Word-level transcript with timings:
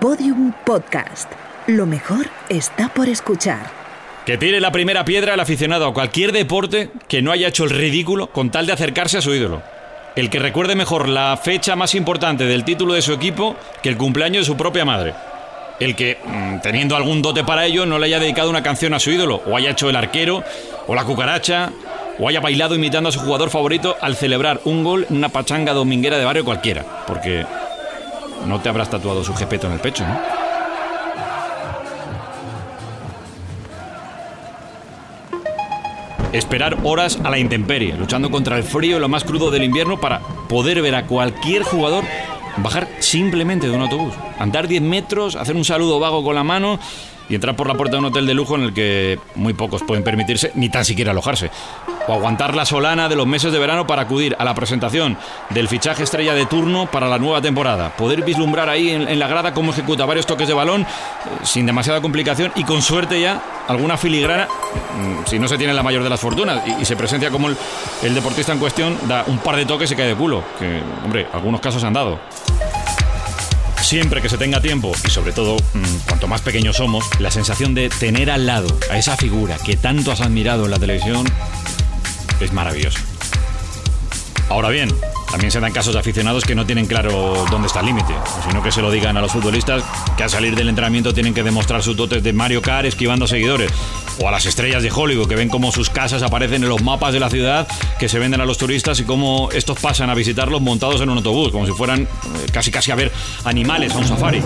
Podium 0.00 0.52
Podcast. 0.64 1.28
Lo 1.66 1.84
mejor 1.84 2.26
está 2.48 2.88
por 2.88 3.08
escuchar. 3.08 3.66
Que 4.24 4.38
tire 4.38 4.60
la 4.60 4.70
primera 4.70 5.04
piedra 5.04 5.34
el 5.34 5.40
aficionado 5.40 5.88
a 5.88 5.92
cualquier 5.92 6.30
deporte 6.30 6.90
que 7.08 7.20
no 7.20 7.32
haya 7.32 7.48
hecho 7.48 7.64
el 7.64 7.70
ridículo 7.70 8.28
con 8.28 8.50
tal 8.50 8.66
de 8.66 8.74
acercarse 8.74 9.18
a 9.18 9.22
su 9.22 9.34
ídolo. 9.34 9.60
El 10.14 10.30
que 10.30 10.38
recuerde 10.38 10.76
mejor 10.76 11.08
la 11.08 11.36
fecha 11.36 11.74
más 11.74 11.96
importante 11.96 12.44
del 12.44 12.64
título 12.64 12.94
de 12.94 13.02
su 13.02 13.12
equipo 13.12 13.56
que 13.82 13.88
el 13.88 13.96
cumpleaños 13.96 14.42
de 14.42 14.52
su 14.52 14.56
propia 14.56 14.84
madre. 14.84 15.14
El 15.80 15.96
que, 15.96 16.18
mm, 16.24 16.60
teniendo 16.60 16.94
algún 16.94 17.20
dote 17.20 17.42
para 17.42 17.66
ello, 17.66 17.84
no 17.84 17.98
le 17.98 18.06
haya 18.06 18.20
dedicado 18.20 18.50
una 18.50 18.62
canción 18.62 18.94
a 18.94 19.00
su 19.00 19.10
ídolo, 19.10 19.42
o 19.46 19.56
haya 19.56 19.70
hecho 19.70 19.90
el 19.90 19.96
arquero, 19.96 20.44
o 20.86 20.94
la 20.94 21.04
cucaracha, 21.04 21.70
o 22.20 22.28
haya 22.28 22.40
bailado 22.40 22.74
imitando 22.76 23.08
a 23.08 23.12
su 23.12 23.20
jugador 23.20 23.50
favorito 23.50 23.96
al 24.00 24.16
celebrar 24.16 24.60
un 24.64 24.84
gol 24.84 25.06
en 25.10 25.16
una 25.16 25.28
pachanga 25.28 25.72
dominguera 25.72 26.18
de 26.18 26.24
barrio 26.24 26.44
cualquiera. 26.44 26.84
Porque 27.06 27.46
no 28.46 28.60
te 28.60 28.68
habrás 28.68 28.90
tatuado 28.90 29.24
su 29.24 29.34
jepeto 29.34 29.66
en 29.66 29.74
el 29.74 29.80
pecho, 29.80 30.06
¿no? 30.06 30.18
Esperar 36.32 36.78
horas 36.84 37.18
a 37.24 37.30
la 37.30 37.38
intemperie, 37.38 37.94
luchando 37.94 38.30
contra 38.30 38.58
el 38.58 38.62
frío 38.62 38.98
lo 38.98 39.08
más 39.08 39.24
crudo 39.24 39.50
del 39.50 39.64
invierno 39.64 39.98
para 39.98 40.20
poder 40.48 40.82
ver 40.82 40.94
a 40.94 41.06
cualquier 41.06 41.62
jugador 41.62 42.04
bajar 42.58 42.88
simplemente 42.98 43.68
de 43.68 43.74
un 43.74 43.82
autobús. 43.82 44.14
Andar 44.38 44.68
10 44.68 44.82
metros, 44.82 45.36
hacer 45.36 45.56
un 45.56 45.64
saludo 45.64 45.98
vago 45.98 46.22
con 46.22 46.34
la 46.34 46.44
mano 46.44 46.78
y 47.28 47.34
entrar 47.34 47.56
por 47.56 47.68
la 47.68 47.74
puerta 47.74 47.92
de 47.92 47.98
un 47.98 48.06
hotel 48.06 48.26
de 48.26 48.34
lujo 48.34 48.56
en 48.56 48.62
el 48.62 48.74
que 48.74 49.18
muy 49.34 49.54
pocos 49.54 49.82
pueden 49.82 50.04
permitirse 50.04 50.52
ni 50.54 50.68
tan 50.68 50.84
siquiera 50.84 51.10
alojarse. 51.12 51.50
O 52.06 52.14
aguantar 52.14 52.54
la 52.54 52.64
solana 52.64 53.08
de 53.08 53.16
los 53.16 53.26
meses 53.26 53.52
de 53.52 53.58
verano 53.58 53.86
para 53.86 54.02
acudir 54.02 54.34
a 54.38 54.44
la 54.44 54.54
presentación 54.54 55.18
del 55.50 55.68
fichaje 55.68 56.02
estrella 56.02 56.34
de 56.34 56.46
turno 56.46 56.90
para 56.90 57.08
la 57.08 57.18
nueva 57.18 57.42
temporada. 57.42 57.94
Poder 57.96 58.24
vislumbrar 58.24 58.68
ahí 58.68 58.90
en, 58.90 59.18
la 59.18 59.28
grada 59.28 59.52
cómo 59.52 59.72
ejecuta 59.72 60.06
varios 60.06 60.26
toques 60.26 60.48
de 60.48 60.54
balón 60.54 60.82
eh, 60.82 60.86
sin 61.42 61.66
demasiada 61.66 62.00
complicación 62.00 62.52
y 62.54 62.64
con 62.64 62.80
suerte 62.80 63.20
ya 63.20 63.42
alguna 63.68 63.98
filigrana, 63.98 64.46
mm, 64.46 65.26
si 65.26 65.38
no 65.38 65.48
se 65.48 65.58
tiene 65.58 65.74
la 65.74 65.82
mayor 65.82 66.02
de 66.02 66.08
las 66.08 66.20
fortunas 66.20 66.62
y, 66.80 66.84
se 66.84 66.96
presenta 66.96 67.30
como 67.30 67.48
el, 67.48 67.56
el 68.02 68.14
deportista 68.14 68.52
en 68.52 68.58
cuestión, 68.58 68.96
da 69.06 69.24
un 69.26 69.38
par 69.38 69.56
de 69.56 69.66
toques 69.66 69.90
y 69.92 69.96
cae 69.96 70.08
de 70.08 70.14
culo. 70.14 70.42
Que, 70.58 70.80
hombre, 71.04 71.26
algunos 71.34 71.60
casos 71.60 71.84
han 71.84 71.92
dado. 71.92 72.18
Siempre 73.88 74.20
que 74.20 74.28
se 74.28 74.36
tenga 74.36 74.60
tiempo 74.60 74.92
y 75.06 75.08
sobre 75.08 75.32
todo 75.32 75.56
mm, 75.56 76.06
cuanto 76.06 76.28
más 76.28 76.42
pequeños 76.42 76.76
somos, 76.76 77.06
la 77.20 77.30
sensación 77.30 77.74
de 77.74 77.88
tener 77.88 78.30
al 78.30 78.44
lado 78.44 78.68
a 78.90 78.98
esa 78.98 79.16
figura 79.16 79.56
que 79.64 79.78
tanto 79.78 80.12
has 80.12 80.20
admirado 80.20 80.66
en 80.66 80.72
la 80.72 80.78
televisión 80.78 81.26
es 82.38 82.52
maravillosa. 82.52 83.00
Ahora 84.50 84.68
bien, 84.68 84.90
también 85.30 85.50
se 85.50 85.60
dan 85.60 85.72
casos 85.72 85.94
de 85.94 86.00
aficionados 86.00 86.44
que 86.44 86.54
no 86.54 86.66
tienen 86.66 86.86
claro 86.86 87.44
dónde 87.50 87.66
está 87.66 87.80
el 87.80 87.86
límite, 87.86 88.14
sino 88.48 88.62
que 88.62 88.72
se 88.72 88.82
lo 88.82 88.90
digan 88.90 89.16
a 89.16 89.20
los 89.20 89.32
futbolistas 89.32 89.82
que 90.16 90.22
al 90.22 90.30
salir 90.30 90.54
del 90.54 90.68
entrenamiento 90.68 91.12
tienen 91.12 91.34
que 91.34 91.42
demostrar 91.42 91.82
sus 91.82 91.96
dotes 91.96 92.22
de 92.22 92.32
Mario 92.32 92.62
Kart 92.62 92.86
esquivando 92.86 93.26
seguidores, 93.26 93.70
o 94.20 94.28
a 94.28 94.30
las 94.30 94.46
estrellas 94.46 94.82
de 94.82 94.90
Hollywood 94.90 95.28
que 95.28 95.36
ven 95.36 95.48
cómo 95.48 95.70
sus 95.72 95.90
casas 95.90 96.22
aparecen 96.22 96.62
en 96.62 96.68
los 96.68 96.82
mapas 96.82 97.12
de 97.12 97.20
la 97.20 97.30
ciudad 97.30 97.68
que 97.98 98.08
se 98.08 98.18
venden 98.18 98.40
a 98.40 98.44
los 98.44 98.58
turistas 98.58 98.98
y 99.00 99.04
cómo 99.04 99.48
estos 99.52 99.78
pasan 99.78 100.10
a 100.10 100.14
visitarlos 100.14 100.60
montados 100.60 101.00
en 101.00 101.10
un 101.10 101.18
autobús, 101.18 101.52
como 101.52 101.66
si 101.66 101.72
fueran 101.72 102.02
eh, 102.02 102.06
casi 102.52 102.70
casi 102.70 102.90
a 102.90 102.94
ver 102.94 103.12
animales 103.44 103.92
a 103.92 103.98
un 103.98 104.06
safari. 104.06 104.42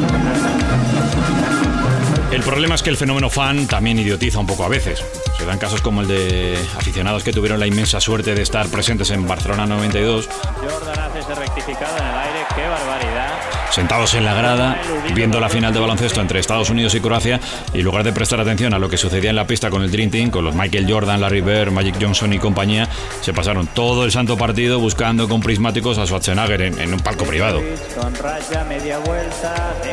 El 2.32 2.40
problema 2.42 2.74
es 2.74 2.82
que 2.82 2.88
el 2.88 2.96
fenómeno 2.96 3.28
fan 3.28 3.66
también 3.66 3.98
idiotiza 3.98 4.38
un 4.38 4.46
poco 4.46 4.64
a 4.64 4.68
veces. 4.68 5.04
Se 5.36 5.44
dan 5.44 5.58
casos 5.58 5.82
como 5.82 6.00
el 6.00 6.08
de 6.08 6.58
aficionados 6.78 7.24
que 7.24 7.30
tuvieron 7.30 7.60
la 7.60 7.66
inmensa 7.66 8.00
suerte 8.00 8.34
de 8.34 8.40
estar 8.40 8.68
presentes 8.68 9.10
en 9.10 9.28
Barcelona 9.28 9.66
92. 9.66 10.30
Jordan 10.62 10.98
hace 10.98 11.34
rectificado 11.34 11.94
en 11.98 12.04
el 12.04 12.14
aire, 12.14 12.38
qué 12.54 12.62
barbaridad. 12.62 13.32
Sentados 13.70 14.14
en 14.14 14.24
la 14.24 14.32
grada, 14.32 14.80
viendo 15.14 15.40
la 15.40 15.50
final 15.50 15.74
de 15.74 15.80
baloncesto 15.80 16.22
entre 16.22 16.40
Estados 16.40 16.70
Unidos 16.70 16.94
y 16.94 17.00
Croacia, 17.00 17.38
y 17.74 17.80
en 17.80 17.84
lugar 17.84 18.02
de 18.02 18.12
prestar 18.12 18.40
atención 18.40 18.72
a 18.72 18.78
lo 18.78 18.88
que 18.88 18.96
sucedía 18.96 19.28
en 19.28 19.36
la 19.36 19.46
pista 19.46 19.68
con 19.68 19.82
el 19.82 19.90
Dream 19.90 20.10
Team, 20.10 20.30
con 20.30 20.44
los 20.44 20.54
Michael 20.54 20.90
Jordan, 20.90 21.20
Larry 21.20 21.42
Bird, 21.42 21.70
Magic 21.70 21.96
Johnson 22.00 22.32
y 22.32 22.38
compañía, 22.38 22.88
se 23.20 23.34
pasaron 23.34 23.66
todo 23.66 24.06
el 24.06 24.10
santo 24.10 24.38
partido 24.38 24.78
buscando 24.78 25.28
con 25.28 25.40
prismáticos 25.40 25.98
a 25.98 26.06
Schwarzenegger 26.06 26.62
en, 26.62 26.80
en 26.80 26.94
un 26.94 27.00
palco 27.00 27.24
privado. 27.24 27.60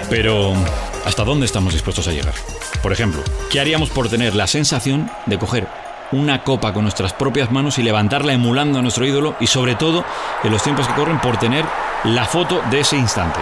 Pero 0.10 0.54
¿Hasta 1.06 1.24
dónde 1.24 1.46
estamos 1.46 1.74
dispuestos 1.74 2.08
a 2.08 2.12
llegar? 2.12 2.34
Por 2.82 2.92
ejemplo, 2.92 3.22
¿qué 3.50 3.60
haríamos 3.60 3.90
por 3.90 4.10
tener 4.10 4.36
la 4.36 4.48
sensación 4.48 5.10
de 5.26 5.38
coger 5.38 5.68
una 6.12 6.44
copa 6.44 6.74
con 6.74 6.84
nuestras 6.84 7.14
propias 7.14 7.52
manos 7.52 7.78
y 7.78 7.84
levantarla 7.84 8.34
emulando 8.34 8.80
a 8.80 8.82
nuestro 8.82 9.06
ídolo 9.06 9.36
y 9.40 9.48
sobre 9.48 9.76
todo 9.76 10.04
en 10.44 10.52
los 10.52 10.64
tiempos 10.64 10.88
que 10.88 10.94
corren 10.94 11.20
por 11.20 11.38
tener 11.38 11.66
la 12.04 12.26
foto 12.26 12.62
de 12.70 12.82
ese 12.82 12.98
instante? 12.98 13.40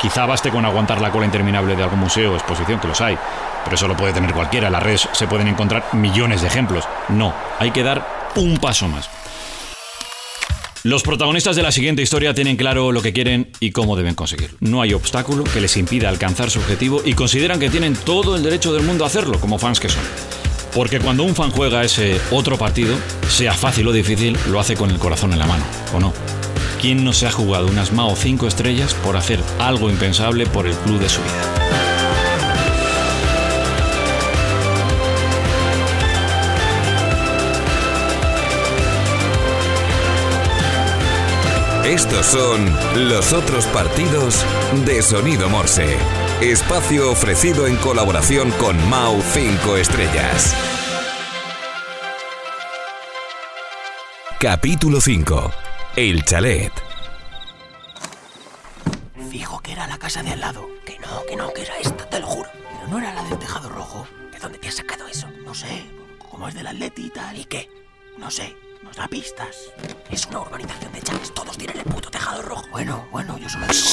Quizá 0.00 0.26
baste 0.26 0.50
con 0.50 0.64
aguantar 0.64 1.00
la 1.00 1.10
cola 1.10 1.26
interminable 1.26 1.76
de 1.76 1.82
algún 1.82 2.00
museo 2.00 2.32
o 2.32 2.34
exposición, 2.34 2.80
que 2.80 2.88
los 2.88 3.00
hay, 3.00 3.16
pero 3.64 3.76
eso 3.76 3.88
lo 3.88 3.96
puede 3.96 4.12
tener 4.12 4.32
cualquiera. 4.32 4.66
En 4.66 4.72
las 4.72 4.82
redes 4.82 5.08
se 5.12 5.26
pueden 5.26 5.48
encontrar 5.48 5.84
millones 5.92 6.42
de 6.42 6.48
ejemplos. 6.48 6.86
No, 7.08 7.32
hay 7.58 7.70
que 7.70 7.82
dar 7.82 8.30
un 8.36 8.58
paso 8.58 8.88
más. 8.88 9.08
Los 10.82 11.02
protagonistas 11.02 11.56
de 11.56 11.62
la 11.62 11.72
siguiente 11.72 12.00
historia 12.00 12.32
tienen 12.32 12.56
claro 12.56 12.90
lo 12.90 13.02
que 13.02 13.12
quieren 13.12 13.50
y 13.60 13.70
cómo 13.70 13.96
deben 13.96 14.14
conseguirlo. 14.14 14.56
No 14.60 14.80
hay 14.80 14.94
obstáculo 14.94 15.44
que 15.44 15.60
les 15.60 15.76
impida 15.76 16.08
alcanzar 16.08 16.50
su 16.50 16.58
objetivo 16.58 17.02
y 17.04 17.12
consideran 17.12 17.60
que 17.60 17.68
tienen 17.68 17.92
todo 17.94 18.34
el 18.34 18.42
derecho 18.42 18.72
del 18.72 18.84
mundo 18.84 19.04
a 19.04 19.08
hacerlo, 19.08 19.38
como 19.38 19.58
fans 19.58 19.78
que 19.78 19.90
son. 19.90 20.02
Porque 20.74 20.98
cuando 20.98 21.22
un 21.22 21.34
fan 21.34 21.50
juega 21.50 21.84
ese 21.84 22.18
otro 22.30 22.56
partido, 22.56 22.96
sea 23.28 23.52
fácil 23.52 23.88
o 23.88 23.92
difícil, 23.92 24.38
lo 24.48 24.58
hace 24.58 24.74
con 24.74 24.90
el 24.90 24.98
corazón 24.98 25.34
en 25.34 25.40
la 25.40 25.46
mano, 25.46 25.64
¿o 25.92 26.00
no? 26.00 26.14
¿Quién 26.80 27.04
no 27.04 27.12
se 27.12 27.26
ha 27.26 27.30
jugado 27.30 27.66
unas 27.66 27.92
Mao 27.92 28.16
5 28.16 28.46
estrellas 28.46 28.94
por 28.94 29.18
hacer 29.18 29.38
algo 29.58 29.90
impensable 29.90 30.46
por 30.46 30.66
el 30.66 30.74
club 30.76 30.98
de 30.98 31.10
su 31.10 31.20
vida? 31.20 31.79
Estos 41.90 42.24
son 42.24 42.66
los 43.08 43.32
otros 43.32 43.66
partidos 43.66 44.46
de 44.86 45.02
Sonido 45.02 45.48
Morse. 45.48 45.96
Espacio 46.40 47.10
ofrecido 47.10 47.66
en 47.66 47.74
colaboración 47.78 48.52
con 48.52 48.76
Mau 48.88 49.20
5 49.20 49.76
Estrellas. 49.76 50.54
Capítulo 54.38 55.00
5. 55.00 55.50
El 55.96 56.24
chalet. 56.24 56.72
Fijo 59.28 59.58
que 59.58 59.72
era 59.72 59.88
la 59.88 59.98
casa 59.98 60.22
de 60.22 60.30
al 60.30 60.40
lado. 60.40 60.68
Que 60.86 60.96
no, 61.00 61.26
que 61.28 61.34
no, 61.34 61.52
que 61.52 61.62
era 61.62 61.76
esta, 61.78 62.08
te 62.08 62.20
lo 62.20 62.26
juro. 62.28 62.48
Pero 62.52 62.86
no 62.88 62.98
era 63.00 63.12
la 63.14 63.24
del 63.24 63.36
tejado 63.36 63.68
rojo. 63.68 64.06
¿De 64.30 64.38
dónde 64.38 64.58
te 64.58 64.68
has 64.68 64.76
sacado 64.76 65.08
eso? 65.08 65.26
No 65.44 65.54
sé. 65.54 65.90
Como 66.30 66.46
es 66.46 66.54
del 66.54 66.68
atleti 66.68 67.06
y 67.06 67.10
tal. 67.10 67.36
¿Y 67.36 67.46
qué? 67.46 67.68
No 68.16 68.30
sé. 68.30 68.69
Nos 68.96 69.08
pistas. 69.08 69.56
Es 70.10 70.26
una 70.26 70.40
urbanización 70.40 70.92
de 70.92 71.02
chales. 71.02 71.34
Todos 71.34 71.56
tienen 71.56 71.78
el 71.78 71.84
puto 71.84 72.10
tejado 72.10 72.42
rojo. 72.42 72.66
Bueno, 72.70 73.06
bueno, 73.10 73.38
yo 73.38 73.48
solo 73.48 73.66
digo. 73.68 73.88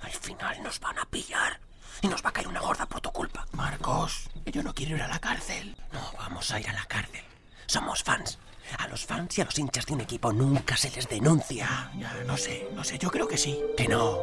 Al 0.00 0.10
final 0.10 0.62
nos 0.62 0.80
van 0.80 0.98
a 0.98 1.04
pillar. 1.06 1.60
Y 2.02 2.08
nos 2.08 2.24
va 2.24 2.30
a 2.30 2.32
caer 2.32 2.48
una 2.48 2.60
gorda 2.60 2.86
por 2.86 3.00
tu 3.00 3.10
culpa. 3.10 3.46
Marcos, 3.52 4.28
yo 4.46 4.62
no 4.62 4.74
quiero 4.74 4.96
ir 4.96 5.02
a 5.02 5.08
la 5.08 5.18
cárcel. 5.18 5.76
No, 5.92 6.00
vamos 6.18 6.50
a 6.50 6.60
ir 6.60 6.68
a 6.68 6.72
la 6.72 6.84
cárcel. 6.86 7.22
Somos 7.66 8.02
fans. 8.02 8.38
A 8.78 8.88
los 8.88 9.04
fans 9.04 9.38
y 9.38 9.42
a 9.42 9.44
los 9.44 9.58
hinchas 9.58 9.86
de 9.86 9.92
un 9.92 10.00
equipo 10.00 10.32
nunca 10.32 10.76
se 10.76 10.90
les 10.90 11.08
denuncia. 11.08 11.90
Ya, 11.96 12.12
no 12.26 12.36
sé, 12.36 12.68
no 12.74 12.82
sé, 12.82 12.98
yo 12.98 13.10
creo 13.10 13.28
que 13.28 13.38
sí. 13.38 13.58
Que 13.76 13.88
no. 13.88 14.18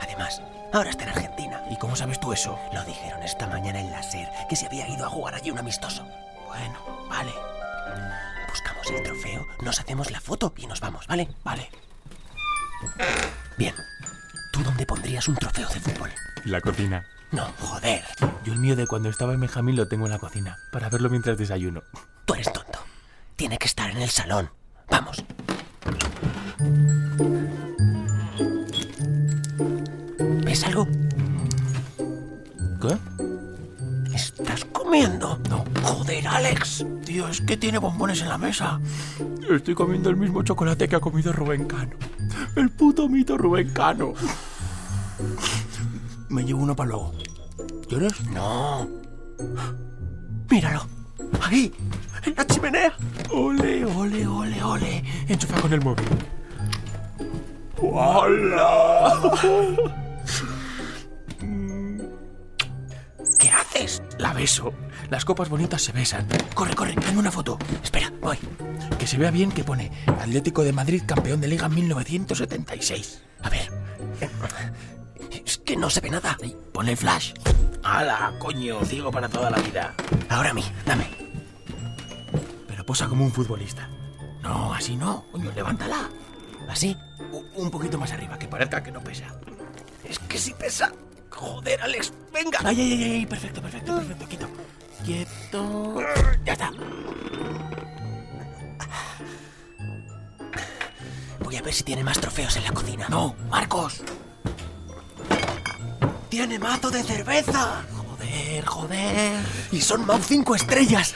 Además, 0.00 0.40
ahora 0.72 0.90
está 0.90 1.04
en 1.04 1.10
Argentina. 1.10 1.62
¿Y 1.70 1.76
cómo 1.78 1.94
sabes 1.94 2.18
tú 2.20 2.32
eso? 2.32 2.58
Lo 2.72 2.82
dijeron 2.84 3.22
esta 3.22 3.46
mañana 3.46 3.80
en 3.80 3.90
la 3.90 4.02
SER, 4.02 4.28
que 4.48 4.56
se 4.56 4.66
había 4.66 4.88
ido 4.88 5.04
a 5.04 5.10
jugar 5.10 5.34
allí 5.34 5.50
un 5.50 5.58
amistoso. 5.58 6.06
Bueno, 6.50 7.06
vale. 7.08 7.32
Buscamos 8.48 8.90
el 8.90 9.04
trofeo, 9.04 9.46
nos 9.62 9.78
hacemos 9.78 10.10
la 10.10 10.20
foto 10.20 10.52
y 10.56 10.66
nos 10.66 10.80
vamos, 10.80 11.06
¿vale? 11.06 11.28
Vale. 11.44 11.70
Bien. 13.56 13.72
¿Tú 14.52 14.60
dónde 14.64 14.84
pondrías 14.84 15.28
un 15.28 15.36
trofeo 15.36 15.68
de 15.68 15.78
fútbol? 15.78 16.10
La 16.44 16.60
cocina. 16.60 17.06
No, 17.30 17.44
joder. 17.60 18.04
Yo 18.44 18.52
el 18.52 18.58
mío 18.58 18.74
de 18.74 18.88
cuando 18.88 19.08
estaba 19.08 19.32
en 19.34 19.40
Benjamín 19.40 19.76
lo 19.76 19.86
tengo 19.86 20.06
en 20.06 20.10
la 20.10 20.18
cocina, 20.18 20.58
para 20.72 20.88
verlo 20.88 21.08
mientras 21.08 21.38
desayuno. 21.38 21.84
Tú 22.24 22.34
eres 22.34 22.52
tonto. 22.52 22.80
Tiene 23.36 23.56
que 23.56 23.66
estar 23.66 23.88
en 23.88 23.98
el 23.98 24.10
salón. 24.10 24.50
Vamos. 24.90 25.22
¿Ves 30.44 30.64
algo? 30.64 30.88
¿Qué? 32.82 32.98
¿Estás 34.12 34.64
comiendo? 34.90 35.38
No. 35.48 35.64
Joder, 35.84 36.26
Alex. 36.26 36.84
Tío, 37.04 37.28
es 37.28 37.40
que 37.40 37.56
tiene 37.56 37.78
bombones 37.78 38.22
en 38.22 38.28
la 38.28 38.38
mesa. 38.38 38.80
Estoy 39.48 39.76
comiendo 39.76 40.10
el 40.10 40.16
mismo 40.16 40.42
chocolate 40.42 40.88
que 40.88 40.96
ha 40.96 41.00
comido 41.00 41.32
Rubén 41.32 41.66
Cano. 41.66 41.92
El 42.56 42.70
puto 42.70 43.08
mito 43.08 43.38
Rubén 43.38 43.70
Cano. 43.70 44.14
Me 46.28 46.42
llevo 46.42 46.64
uno 46.64 46.74
para 46.74 46.88
luego. 46.88 47.14
¿Quieres? 47.88 48.20
No. 48.30 48.88
Míralo. 50.50 50.84
Ahí, 51.40 51.72
en 52.24 52.34
la 52.36 52.44
chimenea. 52.48 52.92
Ole, 53.30 53.84
ole, 53.84 54.26
ole, 54.26 54.64
ole. 54.64 55.04
Enchufa 55.28 55.60
con 55.60 55.72
el 55.72 55.82
móvil. 55.82 56.08
¿Qué 57.76 57.86
haces? 63.70 64.02
La 64.18 64.32
beso. 64.32 64.72
Las 65.08 65.24
copas 65.24 65.48
bonitas 65.48 65.82
se 65.82 65.92
besan. 65.92 66.26
Corre, 66.54 66.74
corre, 66.74 66.94
dame 66.94 67.18
una 67.18 67.30
foto. 67.30 67.58
Espera, 67.82 68.12
voy. 68.20 68.38
Que 68.98 69.06
se 69.06 69.16
vea 69.16 69.30
bien 69.30 69.50
que 69.52 69.64
pone 69.64 69.90
Atlético 70.06 70.62
de 70.62 70.72
Madrid 70.72 71.02
campeón 71.06 71.40
de 71.40 71.48
Liga 71.48 71.68
1976. 71.68 73.22
A 73.42 73.50
ver. 73.50 73.70
Es 75.44 75.58
que 75.58 75.76
no 75.76 75.90
se 75.90 76.00
ve 76.00 76.10
nada. 76.10 76.36
Ponle 76.72 76.92
el 76.92 76.96
flash. 76.96 77.32
¡Hala, 77.82 78.34
coño! 78.38 78.84
Ciego 78.84 79.10
para 79.10 79.28
toda 79.28 79.50
la 79.50 79.58
vida. 79.58 79.94
Ahora 80.28 80.50
a 80.50 80.54
mí, 80.54 80.64
dame. 80.84 81.08
Pero 82.68 82.84
posa 82.84 83.08
como 83.08 83.24
un 83.24 83.32
futbolista. 83.32 83.88
No, 84.42 84.74
así 84.74 84.96
no. 84.96 85.24
Coño, 85.32 85.50
levántala. 85.52 86.08
¿Así? 86.68 86.96
Un 87.56 87.70
poquito 87.70 87.98
más 87.98 88.12
arriba, 88.12 88.38
que 88.38 88.46
parezca 88.46 88.82
que 88.82 88.92
no 88.92 89.00
pesa. 89.00 89.26
Es 90.04 90.18
que 90.18 90.38
sí 90.38 90.54
pesa. 90.58 90.92
Joder, 91.40 91.80
Alex, 91.80 92.12
venga. 92.34 92.58
Ay, 92.62 92.78
ay, 92.78 92.92
ay, 92.92 93.12
ay, 93.14 93.26
perfecto, 93.26 93.62
perfecto, 93.62 93.96
perfecto. 93.96 94.26
Quieto. 94.26 94.48
Quieto. 95.02 96.00
Ya 96.44 96.52
está. 96.52 96.70
Voy 101.42 101.56
a 101.56 101.62
ver 101.62 101.72
si 101.72 101.82
tiene 101.82 102.04
más 102.04 102.20
trofeos 102.20 102.54
en 102.56 102.64
la 102.64 102.72
cocina. 102.72 103.08
No, 103.08 103.34
Marcos. 103.48 104.02
¡Tiene 106.28 106.58
mazo 106.58 106.90
de 106.90 107.02
cerveza! 107.02 107.84
Joder, 107.96 108.66
joder. 108.66 109.42
Y 109.72 109.80
son 109.80 110.06
Mau 110.06 110.20
5 110.22 110.54
estrellas. 110.54 111.14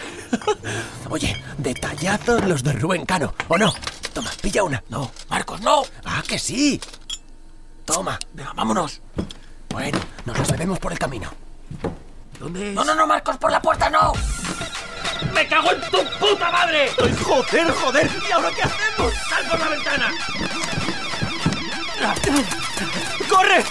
Oye, 1.11 1.37
detallazos 1.59 2.45
los 2.47 2.63
de 2.63 2.73
Rubén 2.73 3.05
Cano, 3.05 3.35
¿o 3.49 3.59
no? 3.59 3.75
Toma, 4.15 4.31
pilla 4.41 4.65
una. 4.65 4.83
No, 4.89 5.13
Marcos, 5.29 5.61
no. 5.61 5.83
Ah, 6.05 6.23
que 6.27 6.39
sí. 6.39 6.81
Toma. 7.85 8.19
Venga, 8.33 8.55
vámonos. 8.55 9.03
Bueno, 9.75 9.99
nos 10.25 10.39
los 10.39 10.53
bebemos 10.53 10.79
por 10.79 10.93
el 10.93 10.99
camino. 11.01 11.29
¿Dónde 12.39 12.69
es? 12.69 12.75
No, 12.77 12.85
no, 12.85 12.95
no, 12.95 13.09
Marcos, 13.09 13.37
por 13.39 13.51
la 13.51 13.61
puerta 13.61 13.91
no. 13.91 14.13
¡Me 15.35 15.49
cago 15.49 15.73
en 15.73 15.81
tu 15.91 15.99
puta 16.21 16.49
madre! 16.53 16.93
¡Ay, 17.03 17.17
joder, 17.21 17.73
joder! 17.73 18.11
¿Y 18.29 18.33
ahora 18.33 18.51
qué 18.55 18.63
hacemos? 18.63 19.13
¡Sal 19.29 19.45
por 19.51 19.59
la 19.59 19.69
ventana! 19.69 20.15
¡Corre! 23.29 23.65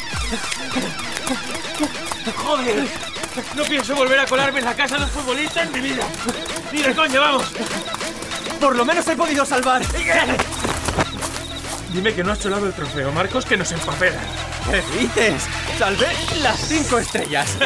¡Joder! 2.35 2.87
No 3.55 3.63
pienso 3.63 3.95
volver 3.95 4.19
a 4.19 4.25
colarme 4.25 4.59
en 4.59 4.65
la 4.65 4.75
casa 4.75 4.97
de 4.97 5.05
un 5.05 5.09
futbolista 5.09 5.63
en 5.63 5.71
mi 5.71 5.79
vida. 5.79 6.03
Ni 6.73 6.81
de 6.81 6.93
coña, 6.93 7.19
vamos. 7.21 7.45
Por 8.59 8.75
lo 8.75 8.83
menos 8.83 9.07
he 9.07 9.15
podido 9.15 9.45
salvar. 9.45 9.81
Dime 11.93 12.13
que 12.13 12.25
no 12.25 12.33
has 12.33 12.39
cholado 12.41 12.65
el 12.67 12.73
trofeo, 12.73 13.09
Marcos, 13.13 13.45
que 13.45 13.55
nos 13.55 13.71
empapela. 13.71 14.19
¿Qué 14.69 14.81
dices? 14.99 15.43
Salvé 15.77 16.07
las 16.41 16.59
cinco 16.59 16.97
estrellas. 16.99 17.57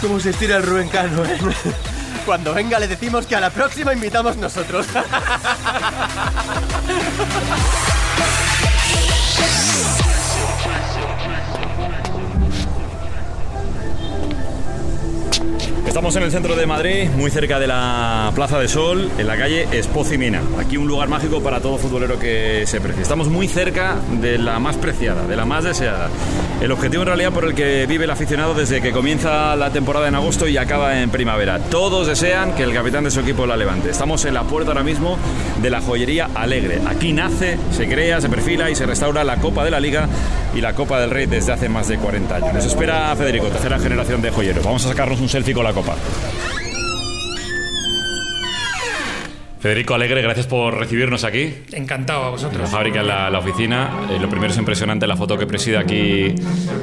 ¿Cómo 0.00 0.18
se 0.20 0.30
estira 0.30 0.56
el 0.56 0.62
Rubén 0.62 0.88
Cano, 0.88 1.24
eh? 1.24 1.38
Cuando 2.24 2.54
venga 2.54 2.78
le 2.78 2.88
decimos 2.88 3.26
que 3.26 3.36
a 3.36 3.40
la 3.40 3.50
próxima 3.50 3.92
invitamos 3.92 4.36
nosotros. 4.36 4.86
Estamos 16.08 16.22
en 16.22 16.26
el 16.26 16.32
centro 16.32 16.56
de 16.56 16.66
Madrid, 16.66 17.10
muy 17.18 17.30
cerca 17.30 17.58
de 17.58 17.66
la 17.66 18.32
Plaza 18.34 18.58
de 18.58 18.66
Sol, 18.66 19.10
en 19.18 19.26
la 19.26 19.36
calle 19.36 19.68
Espocimina. 19.72 20.40
Aquí 20.58 20.78
un 20.78 20.88
lugar 20.88 21.10
mágico 21.10 21.42
para 21.42 21.60
todo 21.60 21.76
futbolero 21.76 22.18
que 22.18 22.64
se 22.66 22.80
precie. 22.80 23.02
Estamos 23.02 23.28
muy 23.28 23.46
cerca 23.46 23.96
de 24.18 24.38
la 24.38 24.58
más 24.58 24.78
preciada, 24.78 25.26
de 25.26 25.36
la 25.36 25.44
más 25.44 25.64
deseada. 25.64 26.08
El 26.60 26.72
objetivo 26.72 27.02
en 27.02 27.06
realidad 27.06 27.32
por 27.32 27.44
el 27.44 27.54
que 27.54 27.86
vive 27.86 28.04
el 28.04 28.10
aficionado 28.10 28.52
desde 28.52 28.80
que 28.80 28.90
comienza 28.90 29.54
la 29.54 29.70
temporada 29.70 30.08
en 30.08 30.16
agosto 30.16 30.48
y 30.48 30.56
acaba 30.56 31.00
en 31.00 31.08
primavera. 31.08 31.60
Todos 31.60 32.08
desean 32.08 32.56
que 32.56 32.64
el 32.64 32.74
capitán 32.74 33.04
de 33.04 33.12
su 33.12 33.20
equipo 33.20 33.46
la 33.46 33.56
levante. 33.56 33.90
Estamos 33.90 34.24
en 34.24 34.34
la 34.34 34.42
puerta 34.42 34.72
ahora 34.72 34.82
mismo 34.82 35.18
de 35.62 35.70
la 35.70 35.80
joyería 35.80 36.30
Alegre. 36.34 36.80
Aquí 36.84 37.12
nace, 37.12 37.58
se 37.70 37.88
crea, 37.88 38.20
se 38.20 38.28
perfila 38.28 38.70
y 38.70 38.74
se 38.74 38.86
restaura 38.86 39.22
la 39.22 39.36
Copa 39.36 39.64
de 39.64 39.70
la 39.70 39.78
Liga 39.78 40.08
y 40.52 40.60
la 40.60 40.74
Copa 40.74 41.00
del 41.00 41.10
Rey 41.10 41.26
desde 41.26 41.52
hace 41.52 41.68
más 41.68 41.86
de 41.86 41.96
40 41.96 42.34
años. 42.34 42.52
Nos 42.52 42.66
espera 42.66 43.14
Federico, 43.14 43.46
tercera 43.46 43.78
generación 43.78 44.20
de 44.20 44.32
joyeros. 44.32 44.64
Vamos 44.64 44.84
a 44.84 44.88
sacarnos 44.88 45.20
un 45.20 45.28
selfie 45.28 45.54
con 45.54 45.62
la 45.62 45.72
Copa. 45.72 45.94
Federico 49.60 49.94
Alegre, 49.94 50.22
gracias 50.22 50.46
por 50.46 50.78
recibirnos 50.78 51.24
aquí. 51.24 51.52
Encantado 51.72 52.20
a 52.20 52.24
La 52.26 52.30
vosotros. 52.30 52.70
fábrica, 52.70 53.00
en 53.00 53.08
la, 53.08 53.28
la 53.28 53.40
oficina. 53.40 53.90
Eh, 54.08 54.18
lo 54.20 54.28
primero 54.30 54.52
es 54.52 54.56
impresionante 54.58 55.04
la 55.08 55.16
foto 55.16 55.36
que 55.36 55.48
preside 55.48 55.76
aquí 55.78 56.32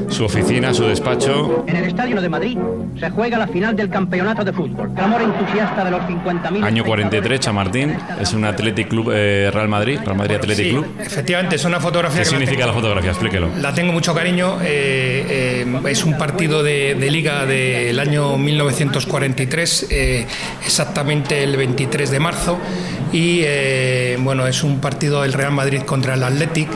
su 0.09 0.25
oficina, 0.25 0.73
su 0.73 0.83
despacho. 0.83 1.63
En 1.67 1.77
el 1.77 1.85
Estadio 1.85 2.19
de 2.19 2.27
Madrid 2.27 2.57
se 2.99 3.09
juega 3.11 3.37
la 3.37 3.47
final 3.47 3.77
del 3.77 3.89
campeonato 3.89 4.43
de 4.43 4.51
fútbol. 4.51 4.93
Clamor 4.93 5.21
entusiasta 5.21 5.85
de 5.85 5.91
los 5.91 6.01
50.000. 6.01 6.63
Año 6.65 6.83
43, 6.83 7.39
Chamartín. 7.39 7.95
Es 8.19 8.33
un 8.33 8.43
Athletic 8.43 8.89
Club 8.89 9.09
eh, 9.15 9.49
Real 9.53 9.69
Madrid, 9.69 9.99
Real 10.03 10.17
Madrid 10.17 10.35
Athletic 10.35 10.65
Sí, 10.65 10.71
Club. 10.71 10.85
efectivamente, 10.99 11.55
es 11.55 11.63
una 11.63 11.79
fotografía 11.79 12.23
¿Qué 12.23 12.29
que 12.29 12.31
la 12.35 12.39
significa 12.39 12.57
tengo- 12.63 12.67
la 12.67 12.73
fotografía? 12.73 13.11
Explíquelo. 13.11 13.49
La 13.61 13.73
tengo 13.73 13.93
mucho 13.93 14.13
cariño. 14.13 14.57
eh, 14.61 15.63
eh, 15.65 15.81
es 15.87 16.03
un 16.03 16.17
partido 16.17 16.61
de, 16.61 16.95
de 16.95 17.09
liga 17.09 17.45
del 17.45 17.97
año 17.99 18.37
1943, 18.37 19.87
eh, 19.91 20.25
exactamente 20.65 21.41
el 21.41 21.55
23 21.55 22.11
de 22.11 22.19
marzo. 22.19 22.59
Y 23.11 23.41
eh, 23.43 24.17
bueno, 24.19 24.45
es 24.47 24.63
un 24.63 24.79
partido 24.79 25.21
del 25.21 25.33
Real 25.33 25.51
Madrid 25.51 25.81
contra 25.83 26.15
el 26.15 26.23
Athletic. 26.23 26.67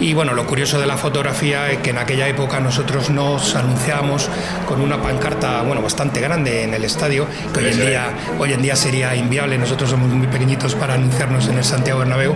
Y 0.00 0.12
bueno, 0.12 0.34
lo 0.34 0.46
curioso 0.46 0.80
de 0.80 0.86
la 0.86 0.96
fotografía 0.96 1.70
es 1.70 1.78
que 1.78 1.90
en 1.90 1.98
aquella 1.98 2.26
época 2.28 2.58
nosotros 2.58 3.10
nos 3.10 3.54
anunciábamos 3.54 4.28
con 4.66 4.80
una 4.80 5.00
pancarta 5.00 5.62
bueno, 5.62 5.82
bastante 5.82 6.20
grande 6.20 6.64
en 6.64 6.74
el 6.74 6.84
estadio, 6.84 7.26
que 7.52 7.60
hoy 7.60 7.66
en 7.72 7.80
día, 7.80 8.08
hoy 8.38 8.52
en 8.52 8.62
día 8.62 8.74
sería 8.74 9.14
inviable. 9.14 9.56
Nosotros 9.56 9.90
somos 9.90 10.08
muy 10.10 10.26
pequeñitos 10.26 10.74
para 10.74 10.94
anunciarnos 10.94 11.46
en 11.48 11.58
el 11.58 11.64
Santiago 11.64 12.00
Bernabéu. 12.00 12.34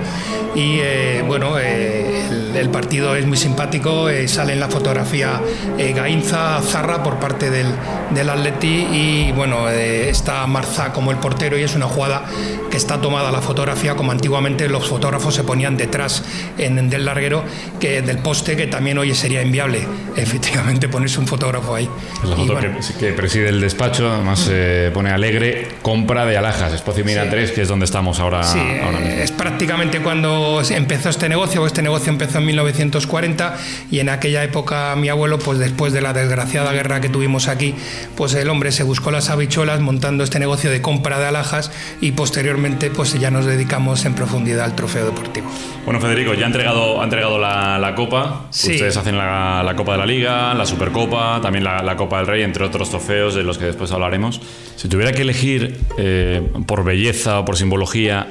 Y 0.54 0.78
eh, 0.80 1.24
bueno, 1.26 1.58
eh, 1.58 2.37
el, 2.58 2.70
partido 2.70 3.14
es 3.16 3.26
muy 3.26 3.36
simpático. 3.36 4.08
eh, 4.08 4.28
sale 4.28 4.52
en 4.52 4.60
la 4.60 4.68
fotografía 4.68 5.40
eh, 5.78 5.92
Gainza 5.94 6.60
Zarra 6.62 7.02
por 7.02 7.18
parte 7.18 7.50
del, 7.50 7.66
del 8.10 8.30
Atleti 8.30 8.86
y 8.92 9.32
bueno, 9.32 9.68
eh, 9.68 10.08
está 10.10 10.46
Marza 10.46 10.92
como 10.92 11.10
el 11.10 11.18
portero 11.18 11.58
y 11.58 11.62
es 11.62 11.74
una 11.74 11.86
jugada 11.86 12.24
que 12.70 12.76
está 12.76 13.00
tomada 13.00 13.30
la 13.32 13.40
fotografía 13.40 13.94
como 13.96 14.12
antiguamente 14.12 14.68
los 14.68 14.88
fotógrafos 14.88 15.34
se 15.34 15.44
ponían 15.44 15.76
detrás 15.76 16.22
en, 16.58 16.88
del 16.90 17.04
larguero 17.04 17.44
que 17.80 18.02
del 18.02 18.18
poste 18.18 18.56
que 18.56 18.66
también 18.66 18.98
hoy 18.98 19.14
sería 19.14 19.42
inviable 19.42 19.86
efectivamente 20.16 20.88
ponerse 20.88 21.18
un 21.20 21.26
fotógrafo 21.26 21.74
ahí. 21.74 21.88
Es 22.22 22.28
la 22.28 22.36
foto 22.36 22.52
bueno, 22.54 22.76
que, 22.98 23.06
que 23.06 23.12
preside 23.12 23.48
el 23.48 23.60
despacho, 23.60 24.10
además 24.12 24.46
eh, 24.50 24.90
pone 24.92 25.10
alegre 25.10 25.68
compra 25.82 26.24
de 26.26 26.36
alhajas, 26.36 26.72
Espocimina 26.72 27.24
Sí. 27.24 27.28
3, 27.30 27.52
que 27.52 27.62
es 27.62 27.68
donde 27.68 27.84
estamos 27.84 28.20
ahora, 28.20 28.42
Sí, 28.42 28.58
ahora 28.58 28.98
mismo. 28.98 29.22
es 29.22 29.32
prácticamente 29.32 30.00
cuando 30.00 30.62
empezó 30.70 31.08
este 31.08 31.28
negocio. 31.28 31.66
Este 31.66 31.82
negocio 31.82 32.10
empezó 32.12 32.38
en 32.38 32.46
1940 32.48 33.56
y 33.90 34.00
en 34.00 34.08
aquella 34.08 34.42
época 34.42 34.94
mi 34.96 35.08
abuelo, 35.08 35.38
pues 35.38 35.58
después 35.58 35.92
de 35.92 36.00
la 36.00 36.12
desgraciada 36.12 36.72
guerra 36.72 37.00
que 37.00 37.08
tuvimos 37.08 37.48
aquí, 37.48 37.74
pues 38.16 38.34
el 38.34 38.48
hombre 38.48 38.72
se 38.72 38.82
buscó 38.82 39.10
las 39.10 39.30
habichuelas 39.30 39.80
montando 39.80 40.24
este 40.24 40.38
negocio 40.38 40.70
de 40.70 40.82
compra 40.82 41.18
de 41.18 41.26
alhajas 41.26 41.70
y 42.00 42.12
posteriormente 42.12 42.90
pues 42.90 43.18
ya 43.18 43.30
nos 43.30 43.46
dedicamos 43.46 44.04
en 44.04 44.14
profundidad 44.14 44.64
al 44.64 44.74
trofeo 44.74 45.06
deportivo. 45.06 45.48
Bueno, 45.84 46.00
Federico, 46.00 46.34
ya 46.34 46.44
ha 46.44 46.46
entregado, 46.48 47.00
ha 47.00 47.04
entregado 47.04 47.38
la, 47.38 47.78
la 47.78 47.94
Copa. 47.94 48.46
Sí. 48.50 48.72
Ustedes 48.72 48.96
hacen 48.96 49.16
la, 49.16 49.62
la 49.64 49.76
Copa 49.76 49.92
de 49.92 49.98
la 49.98 50.06
Liga, 50.06 50.54
la 50.54 50.66
Supercopa, 50.66 51.40
también 51.40 51.64
la, 51.64 51.82
la 51.82 51.96
Copa 51.96 52.18
del 52.18 52.26
Rey, 52.26 52.42
entre 52.42 52.64
otros 52.64 52.90
trofeos 52.90 53.34
de 53.34 53.42
los 53.42 53.58
que 53.58 53.66
después 53.66 53.92
hablaremos. 53.92 54.40
Si 54.76 54.88
tuviera 54.88 55.12
que 55.12 55.22
elegir 55.22 55.78
eh, 55.98 56.42
por 56.66 56.84
belleza 56.84 57.40
o 57.40 57.44
por 57.44 57.56
simbología 57.56 58.28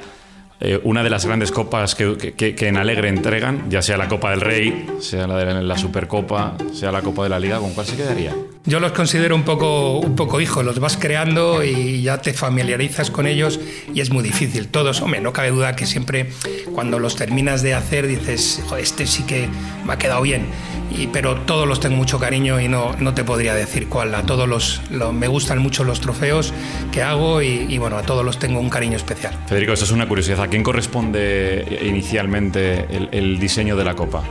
eh, 0.59 0.79
una 0.83 1.03
de 1.03 1.09
las 1.09 1.25
grandes 1.25 1.51
copas 1.51 1.93
que, 1.95 2.17
que- 2.17 2.55
que 2.55 2.67
en 2.67 2.77
Alegre 2.77 3.09
entregan, 3.09 3.69
ya 3.69 3.81
sea 3.81 3.97
la 3.97 4.07
Copa 4.07 4.31
del 4.31 4.41
Rey, 4.41 4.87
sea 4.99 5.27
la 5.27 5.37
de 5.37 5.61
la 5.61 5.77
Supercopa, 5.77 6.55
sea 6.73 6.91
la 6.91 7.01
Copa 7.01 7.23
de 7.23 7.29
la 7.29 7.39
Liga, 7.39 7.59
¿con 7.59 7.73
cuál 7.73 7.85
se 7.85 7.95
quedaría? 7.95 8.35
Yo 8.65 8.79
los 8.79 8.91
considero 8.91 9.35
un 9.35 9.43
poco, 9.43 9.99
un 9.99 10.15
poco 10.15 10.41
hijos, 10.41 10.65
los 10.65 10.79
vas 10.79 10.97
creando 10.97 11.63
y 11.63 12.01
ya 12.01 12.21
te 12.21 12.33
familiarizas 12.33 13.11
con 13.11 13.25
ellos 13.27 13.59
y 13.93 14.01
es 14.01 14.09
muy 14.09 14.23
difícil. 14.23 14.67
Todos, 14.67 15.01
hombre, 15.01 15.21
no 15.21 15.31
cabe 15.31 15.51
duda 15.51 15.75
que 15.75 15.85
siempre 15.85 16.29
cuando 16.73 16.99
los 16.99 17.15
terminas 17.15 17.61
de 17.61 17.73
hacer 17.75 18.07
dices, 18.07 18.61
"Joder, 18.67 18.83
este 18.83 19.05
sí 19.07 19.23
que 19.23 19.47
me 19.85 19.93
ha 19.93 19.97
quedado 19.97 20.21
bien. 20.21 20.47
Y, 20.89 21.07
pero 21.07 21.35
todos 21.41 21.67
los 21.67 21.81
tengo 21.81 21.97
mucho 21.97 22.17
cariño 22.17 22.61
y 22.61 22.69
no, 22.69 22.95
no 22.99 23.13
te 23.13 23.23
podría 23.25 23.53
decir 23.53 23.87
cuál. 23.89 24.15
A 24.15 24.23
todos 24.23 24.47
los, 24.47 24.81
lo- 24.89 25.11
me 25.11 25.27
gustan 25.27 25.59
mucho 25.59 25.83
los 25.83 25.99
trofeos 25.99 26.53
que 26.93 27.03
hago 27.03 27.41
y, 27.41 27.65
y, 27.69 27.77
bueno, 27.77 27.97
a 27.97 28.03
todos 28.03 28.23
los 28.25 28.39
tengo 28.39 28.59
un 28.61 28.69
cariño 28.69 28.95
especial. 28.95 29.33
Federico, 29.47 29.73
esto 29.73 29.83
es 29.85 29.91
una 29.91 30.07
curiosidad 30.07 30.46
¿A 30.47 30.49
quién 30.49 30.63
corresponde 30.63 31.81
inicialmente 31.83 32.85
el, 32.89 33.09
el 33.11 33.37
diseño 33.37 33.75
de 33.75 33.83
la 33.83 33.95
copa? 33.95 34.23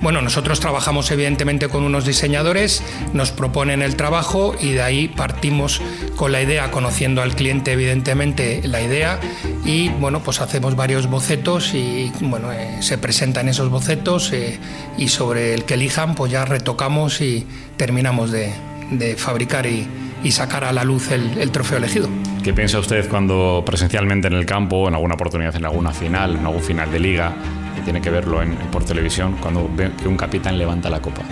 Bueno, 0.00 0.22
nosotros 0.22 0.58
trabajamos 0.58 1.10
evidentemente 1.10 1.68
con 1.68 1.84
unos 1.84 2.06
diseñadores, 2.06 2.82
nos 3.12 3.30
proponen 3.30 3.82
el 3.82 3.94
trabajo 3.94 4.54
y 4.58 4.70
de 4.70 4.80
ahí 4.80 5.08
partimos 5.08 5.82
con 6.16 6.32
la 6.32 6.40
idea, 6.40 6.70
conociendo 6.70 7.20
al 7.20 7.34
cliente 7.34 7.72
evidentemente 7.72 8.62
la 8.64 8.80
idea 8.80 9.20
y 9.62 9.90
bueno, 9.90 10.20
pues 10.20 10.40
hacemos 10.40 10.76
varios 10.76 11.08
bocetos 11.08 11.74
y 11.74 12.10
bueno, 12.22 12.50
eh, 12.52 12.78
se 12.80 12.96
presentan 12.96 13.46
esos 13.46 13.68
bocetos 13.68 14.32
eh, 14.32 14.58
y 14.96 15.08
sobre 15.08 15.52
el 15.52 15.64
que 15.64 15.74
elijan 15.74 16.14
pues 16.14 16.32
ya 16.32 16.46
retocamos 16.46 17.20
y 17.20 17.46
terminamos 17.76 18.32
de, 18.32 18.50
de 18.92 19.14
fabricar 19.14 19.66
y, 19.66 19.86
y 20.22 20.32
sacar 20.32 20.64
a 20.64 20.72
la 20.72 20.84
luz 20.84 21.10
el, 21.10 21.38
el, 21.38 21.50
trofeo 21.50 21.78
elegido. 21.78 22.08
¿Qué 22.42 22.52
piensa 22.52 22.78
usted 22.78 23.08
cuando 23.08 23.62
presencialmente 23.64 24.28
en 24.28 24.34
el 24.34 24.46
campo, 24.46 24.88
en 24.88 24.94
alguna 24.94 25.14
oportunidad, 25.14 25.54
en 25.56 25.64
alguna 25.64 25.92
final, 25.92 26.36
en 26.36 26.46
algún 26.46 26.62
final 26.62 26.90
de 26.90 27.00
liga, 27.00 27.32
que 27.74 27.82
tiene 27.82 28.00
que 28.00 28.10
verlo 28.10 28.42
en, 28.42 28.54
por 28.70 28.84
televisión, 28.84 29.36
cuando 29.40 29.68
ve 29.74 29.90
que 30.00 30.08
un 30.08 30.16
capitán 30.16 30.58
levanta 30.58 30.90
la 30.90 31.00
copa? 31.00 31.22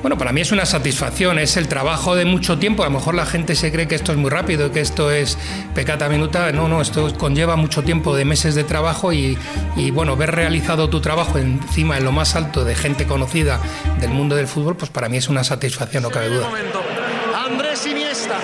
Bueno, 0.00 0.16
para 0.16 0.32
mí 0.32 0.40
es 0.40 0.52
una 0.52 0.64
satisfacción, 0.64 1.40
es 1.40 1.56
el 1.56 1.66
trabajo 1.66 2.14
de 2.14 2.24
mucho 2.24 2.56
tiempo. 2.56 2.84
A 2.84 2.86
lo 2.86 2.92
mejor 2.92 3.16
la 3.16 3.26
gente 3.26 3.56
se 3.56 3.72
cree 3.72 3.88
que 3.88 3.96
esto 3.96 4.12
es 4.12 4.18
muy 4.18 4.30
rápido, 4.30 4.70
que 4.70 4.80
esto 4.80 5.10
es 5.10 5.36
pecata 5.74 6.08
minuta. 6.08 6.52
No, 6.52 6.68
no, 6.68 6.80
esto 6.80 7.12
conlleva 7.18 7.56
mucho 7.56 7.82
tiempo 7.82 8.14
de 8.14 8.24
meses 8.24 8.54
de 8.54 8.62
trabajo 8.62 9.12
y, 9.12 9.36
y, 9.76 9.90
bueno, 9.90 10.16
ver 10.16 10.30
realizado 10.30 10.88
tu 10.88 11.00
trabajo 11.00 11.38
encima 11.38 11.98
en 11.98 12.04
lo 12.04 12.12
más 12.12 12.36
alto 12.36 12.64
de 12.64 12.76
gente 12.76 13.06
conocida 13.06 13.60
del 14.00 14.10
mundo 14.10 14.36
del 14.36 14.46
fútbol, 14.46 14.76
pues 14.76 14.90
para 14.90 15.08
mí 15.08 15.16
es 15.16 15.28
una 15.28 15.42
satisfacción, 15.42 16.04
no 16.04 16.10
cabe 16.10 16.28
duda. 16.28 16.48
Andrés 17.50 17.86
Iniesta, 17.86 18.36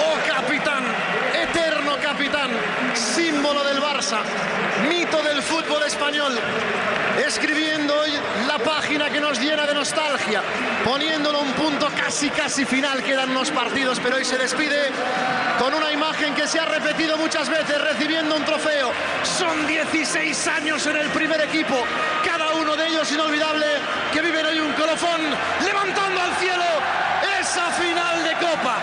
oh 0.00 0.16
capitán, 0.26 0.82
eterno 1.34 1.98
capitán, 2.00 2.50
símbolo 2.94 3.62
del 3.62 3.78
Barça, 3.78 4.20
mito 4.88 5.22
del 5.22 5.42
fútbol 5.42 5.82
español, 5.82 6.32
escribiendo 7.26 7.94
hoy 7.94 8.10
la 8.48 8.58
página 8.58 9.10
que 9.10 9.20
nos 9.20 9.38
llena 9.38 9.66
de 9.66 9.74
nostalgia, 9.74 10.40
poniéndolo 10.82 11.40
un 11.40 11.52
punto 11.52 11.88
casi 11.94 12.30
casi 12.30 12.64
final, 12.64 13.02
quedan 13.02 13.30
unos 13.30 13.50
partidos, 13.50 14.00
pero 14.02 14.16
hoy 14.16 14.24
se 14.24 14.38
despide 14.38 14.90
con 15.58 15.74
una 15.74 15.92
imagen 15.92 16.34
que 16.34 16.48
se 16.48 16.58
ha 16.58 16.64
repetido 16.64 17.18
muchas 17.18 17.50
veces, 17.50 17.78
recibiendo 17.82 18.34
un 18.34 18.44
trofeo. 18.46 18.92
Son 19.24 19.66
16 19.66 20.46
años 20.48 20.86
en 20.86 20.96
el 20.96 21.10
primer 21.10 21.42
equipo, 21.42 21.84
cada 22.24 22.52
uno 22.52 22.76
de 22.76 22.88
ellos 22.88 23.12
inolvidable, 23.12 23.66
que 24.10 24.22
viven 24.22 24.46
hoy 24.46 24.58
un 24.58 24.72
colofón, 24.72 25.20
levantando 25.62 26.18
al 26.18 26.34
cielo 26.36 26.62
final 27.82 28.22
de 28.22 28.34
Copa, 28.36 28.76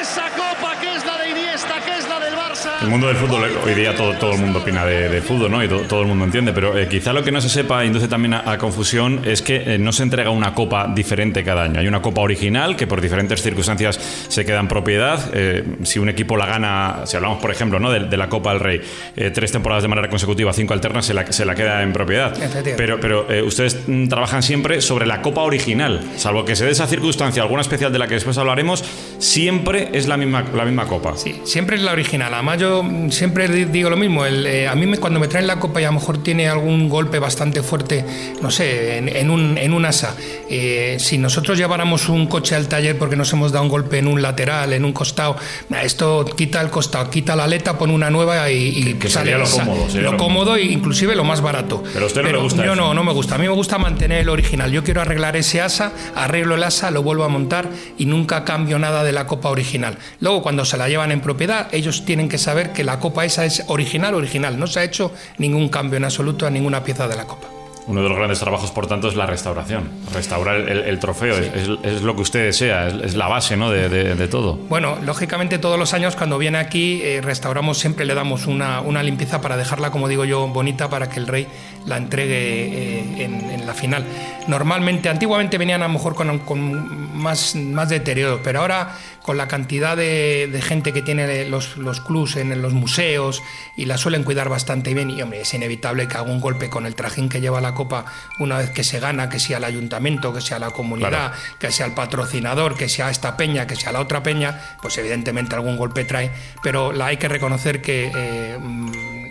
esa 0.00 0.28
Copa 0.52 0.80
que 0.80 0.94
es 0.94 1.04
la 1.04 1.18
de 1.18 1.30
Iniesta, 1.30 1.80
que 1.84 1.98
es 1.98 2.08
la 2.08 2.20
del 2.20 2.34
Barça. 2.34 2.82
El 2.82 2.88
mundo 2.88 3.06
del 3.06 3.16
fútbol, 3.16 3.44
hoy 3.64 3.74
día 3.74 3.94
todo, 3.96 4.12
todo 4.14 4.32
el 4.32 4.40
mundo 4.40 4.58
opina 4.58 4.84
de, 4.84 5.08
de 5.08 5.22
fútbol, 5.22 5.50
¿no? 5.50 5.62
Y 5.62 5.68
to, 5.68 5.80
todo 5.82 6.02
el 6.02 6.06
mundo 6.06 6.24
entiende, 6.24 6.52
pero 6.52 6.76
eh, 6.76 6.86
quizá 6.88 7.12
lo 7.12 7.22
que 7.22 7.32
no 7.32 7.40
se 7.40 7.48
sepa, 7.48 7.84
induce 7.84 8.08
también 8.08 8.34
a, 8.34 8.50
a 8.50 8.58
confusión, 8.58 9.22
es 9.24 9.42
que 9.42 9.74
eh, 9.74 9.78
no 9.78 9.92
se 9.92 10.02
entrega 10.02 10.30
una 10.30 10.54
copa 10.54 10.90
diferente 10.94 11.42
cada 11.44 11.62
año. 11.64 11.80
Hay 11.80 11.88
una 11.88 12.02
copa 12.02 12.20
original 12.20 12.76
que 12.76 12.86
por 12.86 13.00
diferentes 13.00 13.42
circunstancias 13.42 13.98
se 14.28 14.44
queda 14.44 14.60
en 14.60 14.68
propiedad. 14.68 15.30
Eh, 15.32 15.64
si 15.82 15.98
un 15.98 16.08
equipo 16.08 16.36
la 16.36 16.46
gana, 16.46 17.00
si 17.04 17.16
hablamos, 17.16 17.40
por 17.40 17.50
ejemplo, 17.50 17.78
¿no? 17.80 17.90
de, 17.90 18.00
de 18.00 18.16
la 18.16 18.28
Copa 18.28 18.52
del 18.52 18.60
Rey, 18.60 18.80
eh, 19.16 19.30
tres 19.30 19.52
temporadas 19.52 19.82
de 19.82 19.88
manera 19.88 20.08
consecutiva, 20.08 20.52
cinco 20.52 20.74
alternas, 20.74 21.06
se 21.06 21.14
la, 21.14 21.30
se 21.32 21.44
la 21.44 21.54
queda 21.54 21.82
en 21.82 21.92
propiedad. 21.92 22.34
Pero, 22.76 23.00
pero 23.00 23.26
ustedes 23.46 23.80
mm, 23.86 24.08
trabajan 24.08 24.42
siempre 24.42 24.80
sobre 24.80 25.06
la 25.06 25.22
copa 25.22 25.42
original, 25.42 26.00
salvo 26.16 26.44
que 26.44 26.56
se 26.56 26.64
dé 26.64 26.72
esa 26.72 26.86
circunstancia, 26.86 27.42
alguna 27.42 27.62
especial 27.62 27.92
de 27.92 27.98
la 27.98 28.06
que 28.06 28.14
después 28.14 28.36
hablaremos, 28.38 28.84
siempre 29.18 29.90
es 29.92 30.06
la 30.06 30.16
misma, 30.16 30.33
la 30.42 30.64
misma 30.64 30.86
copa. 30.86 31.16
Sí, 31.16 31.40
siempre 31.44 31.76
es 31.76 31.82
la 31.82 31.92
original. 31.92 32.32
Además, 32.34 32.58
yo 32.58 32.84
siempre 33.10 33.48
digo 33.48 33.90
lo 33.90 33.96
mismo. 33.96 34.24
El, 34.24 34.46
eh, 34.46 34.68
a 34.68 34.74
mí 34.74 34.86
me, 34.86 34.98
cuando 34.98 35.20
me 35.20 35.28
traen 35.28 35.46
la 35.46 35.58
copa 35.58 35.80
y 35.80 35.84
a 35.84 35.88
lo 35.88 35.94
mejor 35.94 36.22
tiene 36.22 36.48
algún 36.48 36.88
golpe 36.88 37.18
bastante 37.18 37.62
fuerte, 37.62 38.04
no 38.40 38.50
sé, 38.50 38.98
en, 38.98 39.08
en 39.08 39.30
un, 39.30 39.58
en 39.58 39.72
un 39.72 39.84
asa. 39.84 40.14
Eh, 40.48 40.96
si 40.98 41.18
nosotros 41.18 41.58
lleváramos 41.58 42.08
un 42.08 42.26
coche 42.26 42.54
al 42.54 42.68
taller 42.68 42.98
porque 42.98 43.16
nos 43.16 43.32
hemos 43.32 43.52
dado 43.52 43.64
un 43.64 43.70
golpe 43.70 43.98
en 43.98 44.08
un 44.08 44.22
lateral, 44.22 44.72
en 44.72 44.84
un 44.84 44.92
costado, 44.92 45.36
esto 45.82 46.24
quita 46.36 46.60
el 46.60 46.70
costado, 46.70 47.10
quita 47.10 47.36
la 47.36 47.44
aleta, 47.44 47.78
pone 47.78 47.92
una 47.92 48.10
nueva 48.10 48.50
y, 48.50 48.68
y 48.76 48.94
que 48.94 49.08
sale 49.08 49.36
lo 49.36 49.44
cómodo. 49.44 49.86
Lo, 49.94 50.12
lo 50.12 50.16
cómodo 50.16 50.56
e 50.56 50.62
inclusive 50.62 51.14
lo 51.14 51.24
más 51.24 51.40
barato. 51.40 51.82
Pero 51.92 52.04
a 52.04 52.06
usted 52.06 52.22
no 52.22 52.28
Pero 52.28 52.38
le 52.38 52.44
gusta. 52.44 52.64
Yo 52.64 52.72
eso. 52.72 52.80
no, 52.80 52.94
no 52.94 53.04
me 53.04 53.12
gusta. 53.12 53.34
A 53.34 53.38
mí 53.38 53.46
me 53.46 53.54
gusta 53.54 53.78
mantener 53.78 54.20
el 54.20 54.28
original. 54.28 54.70
Yo 54.70 54.82
quiero 54.84 55.00
arreglar 55.00 55.36
ese 55.36 55.60
asa, 55.60 55.92
arreglo 56.14 56.54
el 56.54 56.62
asa, 56.62 56.90
lo 56.90 57.02
vuelvo 57.02 57.24
a 57.24 57.28
montar 57.28 57.68
y 57.98 58.06
nunca 58.06 58.44
cambio 58.44 58.78
nada 58.78 59.04
de 59.04 59.12
la 59.12 59.26
copa 59.26 59.48
original. 59.48 59.98
Luego, 60.24 60.40
cuando 60.40 60.64
se 60.64 60.78
la 60.78 60.88
llevan 60.88 61.12
en 61.12 61.20
propiedad, 61.20 61.68
ellos 61.70 62.06
tienen 62.06 62.30
que 62.30 62.38
saber 62.38 62.72
que 62.72 62.82
la 62.82 62.98
copa 62.98 63.26
esa 63.26 63.44
es 63.44 63.62
original, 63.66 64.14
original. 64.14 64.58
No 64.58 64.66
se 64.66 64.80
ha 64.80 64.82
hecho 64.82 65.12
ningún 65.36 65.68
cambio 65.68 65.98
en 65.98 66.04
absoluto 66.04 66.46
a 66.46 66.50
ninguna 66.50 66.82
pieza 66.82 67.06
de 67.06 67.14
la 67.14 67.26
copa. 67.26 67.48
Uno 67.86 68.02
de 68.02 68.08
los 68.08 68.16
grandes 68.16 68.38
trabajos, 68.40 68.70
por 68.70 68.86
tanto, 68.86 69.08
es 69.08 69.16
la 69.16 69.26
restauración. 69.26 69.90
Restaurar 70.14 70.56
el, 70.56 70.78
el 70.78 70.98
trofeo 70.98 71.34
sí. 71.34 71.50
es, 71.54 71.68
es, 71.82 72.00
lo 72.00 72.16
que 72.16 72.22
usted 72.22 72.46
desea, 72.46 72.88
es, 72.88 72.94
es 72.94 73.14
la 73.16 73.28
base 73.28 73.58
¿no? 73.58 73.70
de, 73.70 73.90
de, 73.90 74.14
de, 74.14 74.28
todo. 74.28 74.54
Bueno, 74.54 74.96
lógicamente 75.02 75.58
todos 75.58 75.78
los 75.78 75.92
años 75.92 76.16
cuando 76.16 76.38
viene 76.38 76.56
aquí 76.56 77.02
eh, 77.02 77.20
restauramos, 77.22 77.76
siempre 77.76 78.06
le 78.06 78.14
damos 78.14 78.46
una, 78.46 78.80
una, 78.80 79.02
limpieza 79.02 79.42
para 79.42 79.58
dejarla, 79.58 79.90
como 79.90 80.08
digo 80.08 80.24
yo, 80.24 80.48
bonita 80.48 80.88
para 80.88 81.10
que 81.10 81.20
el 81.20 81.26
rey 81.26 81.46
la 81.84 81.98
entregue 81.98 82.38
eh, 82.38 83.24
en, 83.24 83.50
en, 83.50 83.66
la 83.66 83.74
final. 83.74 84.06
Normalmente, 84.46 85.10
antiguamente 85.10 85.58
venían 85.58 85.82
a 85.82 85.86
lo 85.86 85.92
mejor 85.92 86.14
con, 86.14 86.38
con 86.38 87.14
más, 87.14 87.54
más 87.54 87.90
deterioro, 87.90 88.40
pero 88.42 88.60
ahora 88.60 88.96
con 89.24 89.38
la 89.38 89.48
cantidad 89.48 89.96
de, 89.96 90.50
de 90.52 90.60
gente 90.60 90.92
que 90.92 91.00
tiene 91.00 91.46
los, 91.46 91.78
los 91.78 92.02
clubs 92.02 92.36
en 92.36 92.60
los 92.60 92.74
museos 92.74 93.42
y 93.74 93.86
la 93.86 93.96
suelen 93.96 94.22
cuidar 94.22 94.50
bastante 94.50 94.92
bien 94.92 95.10
y 95.10 95.22
hombre, 95.22 95.40
es 95.40 95.54
inevitable 95.54 96.06
que 96.06 96.18
haga 96.18 96.30
un 96.30 96.42
golpe 96.42 96.68
con 96.68 96.84
el 96.84 96.94
trajín 96.94 97.30
que 97.30 97.40
lleva 97.40 97.62
la 97.62 97.72
copa 97.72 98.04
una 98.38 98.58
vez 98.58 98.68
que 98.68 98.84
se 98.84 99.00
gana, 99.00 99.30
que 99.30 99.40
sea 99.40 99.56
el 99.56 99.64
ayuntamiento, 99.64 100.34
que 100.34 100.42
sea 100.42 100.58
la 100.58 100.72
comunidad, 100.72 101.08
claro. 101.08 101.34
que 101.58 101.72
sea 101.72 101.86
el 101.86 101.94
patrocinador, 101.94 102.76
que 102.76 102.90
sea 102.90 103.08
esta 103.08 103.34
peña, 103.38 103.66
que 103.66 103.76
sea 103.76 103.92
la 103.92 104.00
otra 104.00 104.22
peña, 104.22 104.60
pues 104.82 104.98
evidentemente 104.98 105.54
algún 105.54 105.78
golpe 105.78 106.04
trae, 106.04 106.30
pero 106.62 106.92
la 106.92 107.06
hay 107.06 107.16
que 107.16 107.28
reconocer 107.28 107.80
que 107.80 108.12
eh, 108.14 108.58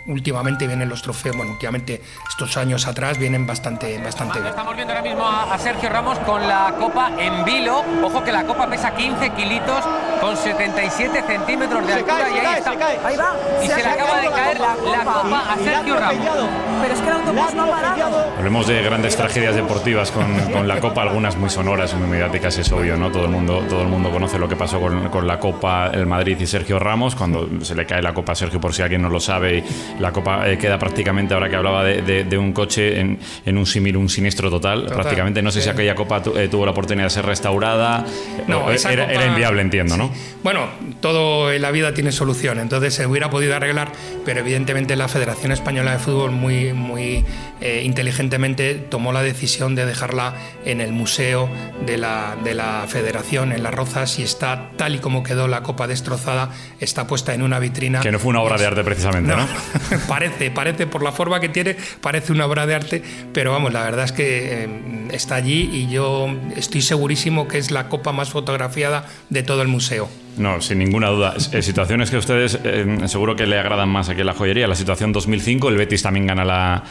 últimamente 0.07 0.67
vienen 0.67 0.89
los 0.89 1.01
trofeos, 1.01 1.35
bueno, 1.35 1.51
últimamente 1.53 2.01
estos 2.27 2.57
años 2.57 2.87
atrás 2.87 3.17
vienen 3.17 3.45
bastante, 3.45 3.97
bastante 3.99 4.39
bien. 4.39 4.49
Estamos 4.49 4.75
viendo 4.75 4.93
ahora 4.93 5.03
mismo 5.03 5.27
a, 5.27 5.57
Sergio 5.57 5.89
Ramos 5.89 6.19
con 6.19 6.45
la 6.47 6.75
copa 6.77 7.11
en 7.17 7.45
vilo, 7.45 7.83
ojo 8.03 8.23
que 8.23 8.31
la 8.31 8.43
copa 8.43 8.67
pesa 8.67 8.93
15 8.93 9.29
kilitos 9.31 9.83
con 10.21 10.37
77 10.37 11.23
centímetros 11.27 11.85
de 11.85 11.93
se 11.93 11.99
altura 11.99 12.17
cae, 12.17 12.31
y 12.31 12.37
ahí 12.37 12.45
cae, 12.45 12.57
está. 12.57 12.71
Se 12.71 12.77
cae. 12.77 12.99
Ahí 13.03 13.15
va. 13.17 13.35
Y 13.61 13.67
se, 13.67 13.73
se 13.73 13.83
le 13.83 13.89
acaba 13.89 14.21
de 14.21 14.29
caer 14.29 14.59
la, 14.59 14.75
la 14.75 15.03
copa 15.03 15.53
a 15.53 15.57
Sergio 15.57 15.99
Ramos. 15.99 16.49
Pero 16.81 16.93
es 16.93 16.99
que 16.99 17.07
el 17.07 17.13
autobús 17.13 17.53
no 17.55 17.63
ha 17.63 17.71
parado. 17.71 18.33
Hablemos 18.37 18.67
de 18.67 18.81
grandes 18.81 19.15
tragedias 19.15 19.55
deportivas 19.55 20.11
con, 20.11 20.25
con, 20.51 20.67
la 20.67 20.79
Copa, 20.79 21.01
algunas 21.01 21.37
muy 21.37 21.49
sonoras 21.49 21.93
y 21.93 21.95
muy 21.95 22.07
mediáticas, 22.07 22.57
es 22.57 22.71
obvio, 22.71 22.97
¿no? 22.97 23.11
Todo 23.11 23.25
el 23.25 23.31
mundo, 23.31 23.63
todo 23.69 23.81
el 23.81 23.87
mundo 23.87 24.11
conoce 24.11 24.37
lo 24.37 24.49
que 24.49 24.55
pasó 24.55 24.79
con, 24.79 25.09
con, 25.09 25.27
la 25.27 25.39
Copa 25.39 25.91
el 25.93 26.05
Madrid 26.05 26.37
y 26.39 26.47
Sergio 26.47 26.79
Ramos, 26.79 27.15
cuando 27.15 27.47
se 27.61 27.75
le 27.75 27.85
cae 27.85 28.01
la 28.01 28.13
Copa 28.13 28.33
a 28.33 28.35
Sergio, 28.35 28.59
por 28.59 28.73
si 28.73 28.81
alguien 28.81 29.01
no 29.01 29.09
lo 29.09 29.19
sabe, 29.19 29.59
y 29.59 29.63
la 29.99 30.11
Copa 30.11 30.49
eh, 30.49 30.57
queda 30.57 30.77
prácticamente, 30.77 31.33
ahora 31.33 31.49
que 31.49 31.55
hablaba 31.55 31.83
de, 31.83 32.01
de, 32.01 32.23
de 32.25 32.37
un 32.37 32.51
coche, 32.53 32.99
en, 32.99 33.19
en, 33.45 33.57
un 33.57 33.65
símil, 33.65 33.95
un 33.95 34.09
siniestro 34.09 34.49
total, 34.49 34.81
total, 34.81 34.95
prácticamente. 34.95 35.41
No 35.41 35.51
sé 35.51 35.59
sí. 35.59 35.65
si 35.65 35.69
aquella 35.69 35.95
Copa 35.95 36.21
tu, 36.21 36.37
eh, 36.37 36.47
tuvo 36.47 36.65
la 36.65 36.71
oportunidad 36.71 37.05
de 37.05 37.11
ser 37.11 37.25
restaurada. 37.25 38.05
No, 38.47 38.69
era, 38.69 38.77
copa, 38.77 38.91
era, 38.91 39.25
inviable, 39.25 39.61
entiendo, 39.61 39.95
sí. 39.95 40.01
¿no? 40.01 40.11
Bueno, 40.43 40.69
todo 41.01 41.51
en 41.51 41.61
la 41.61 41.71
vida 41.71 41.93
tiene 41.93 42.11
solución, 42.11 42.59
entonces 42.59 42.93
se 42.93 43.05
hubiera 43.07 43.29
podido 43.29 43.55
arreglar, 43.55 43.91
pero 44.25 44.39
evidentemente 44.39 44.95
la 44.95 45.07
Federación 45.07 45.51
Española 45.51 45.91
de 45.91 45.99
Fútbol 45.99 46.31
muy, 46.31 46.73
muy 46.73 47.25
eh, 47.61 47.81
inteligentemente 47.83 48.75
tomó 48.75 49.13
la 49.13 49.23
decisión 49.23 49.75
de 49.75 49.85
dejarla 49.85 50.35
en 50.65 50.81
el 50.81 50.91
museo 50.91 51.49
de 51.85 51.97
la, 51.97 52.35
de 52.43 52.53
la 52.53 52.85
Federación, 52.87 53.51
en 53.51 53.63
Las 53.63 53.73
Rozas, 53.73 54.19
y 54.19 54.23
está 54.23 54.71
tal 54.75 54.95
y 54.95 54.99
como 54.99 55.23
quedó 55.23 55.47
la 55.47 55.63
copa 55.63 55.87
destrozada, 55.87 56.49
está 56.79 57.07
puesta 57.07 57.33
en 57.33 57.41
una 57.41 57.59
vitrina. 57.59 58.01
Que 58.01 58.11
no 58.11 58.19
fue 58.19 58.31
una 58.31 58.41
obra 58.41 58.57
de 58.57 58.65
arte 58.65 58.83
precisamente, 58.83 59.35
¿no? 59.35 59.43
¿no? 59.43 59.47
parece, 60.07 60.51
parece, 60.51 60.87
por 60.87 61.03
la 61.03 61.11
forma 61.11 61.39
que 61.39 61.49
tiene, 61.49 61.75
parece 62.01 62.31
una 62.31 62.45
obra 62.45 62.65
de 62.65 62.75
arte, 62.75 63.03
pero 63.33 63.51
vamos, 63.51 63.71
la 63.73 63.83
verdad 63.83 64.05
es 64.05 64.11
que 64.11 64.63
eh, 64.63 64.69
está 65.11 65.35
allí 65.35 65.69
y 65.71 65.89
yo 65.89 66.27
estoy 66.55 66.81
segurísimo 66.81 67.47
que 67.47 67.57
es 67.57 67.71
la 67.71 67.89
copa 67.89 68.11
más 68.11 68.29
fotografiada 68.29 69.07
de 69.29 69.43
todo 69.43 69.61
el 69.61 69.67
museo. 69.67 69.92
No, 70.37 70.61
sin 70.61 70.79
ninguna 70.79 71.09
duda. 71.09 71.35
Eh, 71.51 71.61
situaciones 71.61 72.09
que 72.09 72.15
a 72.15 72.19
ustedes 72.19 72.59
eh, 72.63 72.85
seguro 73.07 73.35
que 73.35 73.45
le 73.45 73.59
agradan 73.59 73.89
más 73.89 74.09
aquí 74.09 74.21
en 74.21 74.27
la 74.27 74.33
joyería. 74.33 74.67
La 74.67 74.75
situación 74.75 75.11
2005, 75.11 75.69
el 75.69 75.77
Betis 75.77 76.01
también 76.01 76.25
gana 76.25 76.43
la, 76.43 76.83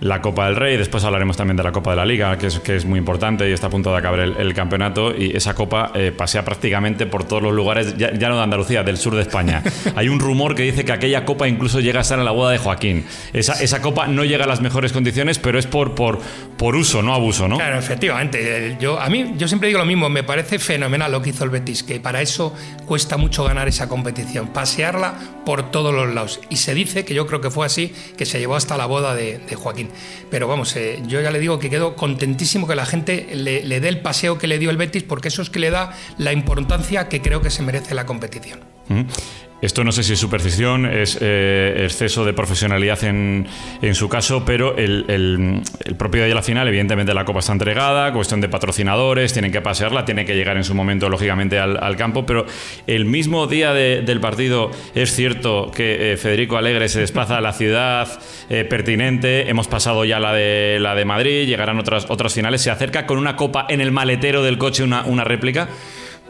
la 0.00 0.22
Copa 0.22 0.46
del 0.46 0.56
Rey, 0.56 0.76
después 0.76 1.04
hablaremos 1.04 1.36
también 1.36 1.56
de 1.56 1.62
la 1.62 1.72
Copa 1.72 1.90
de 1.90 1.96
la 1.96 2.06
Liga, 2.06 2.38
que 2.38 2.46
es, 2.46 2.58
que 2.60 2.76
es 2.76 2.84
muy 2.86 2.98
importante 2.98 3.48
y 3.48 3.52
está 3.52 3.66
a 3.66 3.70
punto 3.70 3.92
de 3.92 3.98
acabar 3.98 4.20
el, 4.20 4.36
el 4.36 4.54
campeonato. 4.54 5.14
Y 5.14 5.36
esa 5.36 5.54
copa 5.54 5.92
eh, 5.94 6.12
pasea 6.16 6.44
prácticamente 6.44 7.06
por 7.06 7.24
todos 7.24 7.42
los 7.42 7.52
lugares, 7.52 7.96
ya, 7.96 8.12
ya 8.12 8.28
no 8.30 8.36
de 8.36 8.42
Andalucía, 8.42 8.82
del 8.82 8.96
sur 8.96 9.14
de 9.14 9.22
España. 9.22 9.62
Hay 9.96 10.08
un 10.08 10.18
rumor 10.18 10.54
que 10.54 10.62
dice 10.62 10.84
que 10.84 10.92
aquella 10.92 11.24
copa 11.26 11.48
incluso 11.48 11.80
llega 11.80 11.98
a 11.98 12.02
estar 12.02 12.18
en 12.18 12.24
la 12.24 12.30
boda 12.30 12.52
de 12.52 12.58
Joaquín. 12.58 13.04
Esa, 13.34 13.62
esa 13.62 13.82
copa 13.82 14.06
no 14.06 14.24
llega 14.24 14.44
a 14.44 14.48
las 14.48 14.62
mejores 14.62 14.92
condiciones, 14.92 15.38
pero 15.38 15.58
es 15.58 15.66
por, 15.66 15.94
por, 15.94 16.18
por 16.56 16.76
uso, 16.76 17.02
no 17.02 17.14
abuso, 17.14 17.46
¿no? 17.46 17.56
Claro, 17.56 17.78
efectivamente. 17.78 18.78
Yo, 18.80 18.98
a 18.98 19.08
mí, 19.10 19.34
yo 19.36 19.48
siempre 19.48 19.68
digo 19.68 19.78
lo 19.78 19.86
mismo, 19.86 20.08
me 20.08 20.22
parece 20.22 20.58
fenomenal 20.58 21.12
lo 21.12 21.20
que 21.20 21.30
hizo 21.30 21.44
el 21.44 21.50
Betis, 21.50 21.82
que 21.82 22.00
para 22.00 22.22
eso 22.22 22.54
cuesta 22.86 23.18
mucho 23.18 23.44
ganar 23.44 23.68
esa 23.68 23.88
competición, 23.88 24.48
pasearla 24.48 25.14
por 25.44 25.70
todos 25.70 25.94
los 25.94 26.14
lados. 26.14 26.40
Y 26.48 26.56
se 26.56 26.74
dice, 26.74 27.04
que 27.04 27.12
yo 27.12 27.26
creo 27.26 27.42
que 27.42 27.50
fue 27.50 27.66
así, 27.66 27.92
que 28.16 28.24
se 28.24 28.38
llevó 28.38 28.56
hasta 28.56 28.78
la 28.78 28.86
boda 28.86 29.14
de, 29.14 29.38
de 29.38 29.56
Joaquín. 29.56 29.89
Pero 30.30 30.48
vamos, 30.48 30.74
eh, 30.76 31.02
yo 31.06 31.20
ya 31.20 31.30
le 31.30 31.38
digo 31.38 31.58
que 31.58 31.70
quedo 31.70 31.96
contentísimo 31.96 32.66
que 32.66 32.74
la 32.74 32.86
gente 32.86 33.28
le, 33.34 33.64
le 33.64 33.80
dé 33.80 33.88
el 33.88 34.00
paseo 34.00 34.38
que 34.38 34.46
le 34.46 34.58
dio 34.58 34.70
el 34.70 34.76
Betis, 34.76 35.02
porque 35.02 35.28
eso 35.28 35.42
es 35.42 35.50
que 35.50 35.58
le 35.58 35.70
da 35.70 35.92
la 36.18 36.32
importancia 36.32 37.08
que 37.08 37.20
creo 37.22 37.40
que 37.42 37.50
se 37.50 37.62
merece 37.62 37.94
la 37.94 38.06
competición. 38.06 38.60
Esto 39.62 39.84
no 39.84 39.92
sé 39.92 40.02
si 40.02 40.14
es 40.14 40.18
superstición, 40.18 40.86
es 40.86 41.18
eh, 41.20 41.82
exceso 41.84 42.24
de 42.24 42.32
profesionalidad 42.32 43.04
en, 43.04 43.46
en 43.82 43.94
su 43.94 44.08
caso, 44.08 44.42
pero 44.46 44.74
el, 44.78 45.04
el- 45.08 45.60
el 45.84 45.96
propio 45.96 46.22
día 46.22 46.28
de 46.30 46.34
la 46.34 46.40
final, 46.40 46.66
evidentemente 46.66 47.12
la 47.12 47.26
copa 47.26 47.40
está 47.40 47.52
entregada, 47.52 48.10
cuestión 48.14 48.40
de 48.40 48.48
patrocinadores, 48.48 49.34
tienen 49.34 49.52
que 49.52 49.60
pasearla, 49.60 50.06
tiene 50.06 50.24
que 50.24 50.34
llegar 50.34 50.56
en 50.56 50.64
su 50.64 50.74
momento, 50.74 51.10
lógicamente, 51.10 51.58
al, 51.58 51.76
al 51.82 51.96
campo, 51.96 52.24
pero 52.24 52.46
el 52.86 53.04
mismo 53.04 53.46
día 53.48 53.74
de- 53.74 54.00
del 54.00 54.18
partido 54.18 54.70
es 54.94 55.14
cierto 55.14 55.70
que 55.74 56.12
eh, 56.12 56.16
Federico 56.16 56.56
Alegre 56.56 56.88
se 56.88 57.00
desplaza 57.00 57.36
a 57.36 57.42
la 57.42 57.52
ciudad 57.52 58.08
eh, 58.48 58.64
pertinente, 58.64 59.50
hemos 59.50 59.68
pasado 59.68 60.06
ya 60.06 60.18
la 60.20 60.32
de, 60.32 60.78
la 60.80 60.94
de 60.94 61.04
Madrid, 61.04 61.46
llegarán 61.46 61.78
otras, 61.78 62.06
otras 62.08 62.32
finales, 62.32 62.62
se 62.62 62.70
acerca 62.70 63.04
con 63.04 63.18
una 63.18 63.36
copa 63.36 63.66
en 63.68 63.82
el 63.82 63.92
maletero 63.92 64.42
del 64.42 64.56
coche, 64.56 64.82
una, 64.84 65.02
una 65.04 65.22
réplica. 65.24 65.68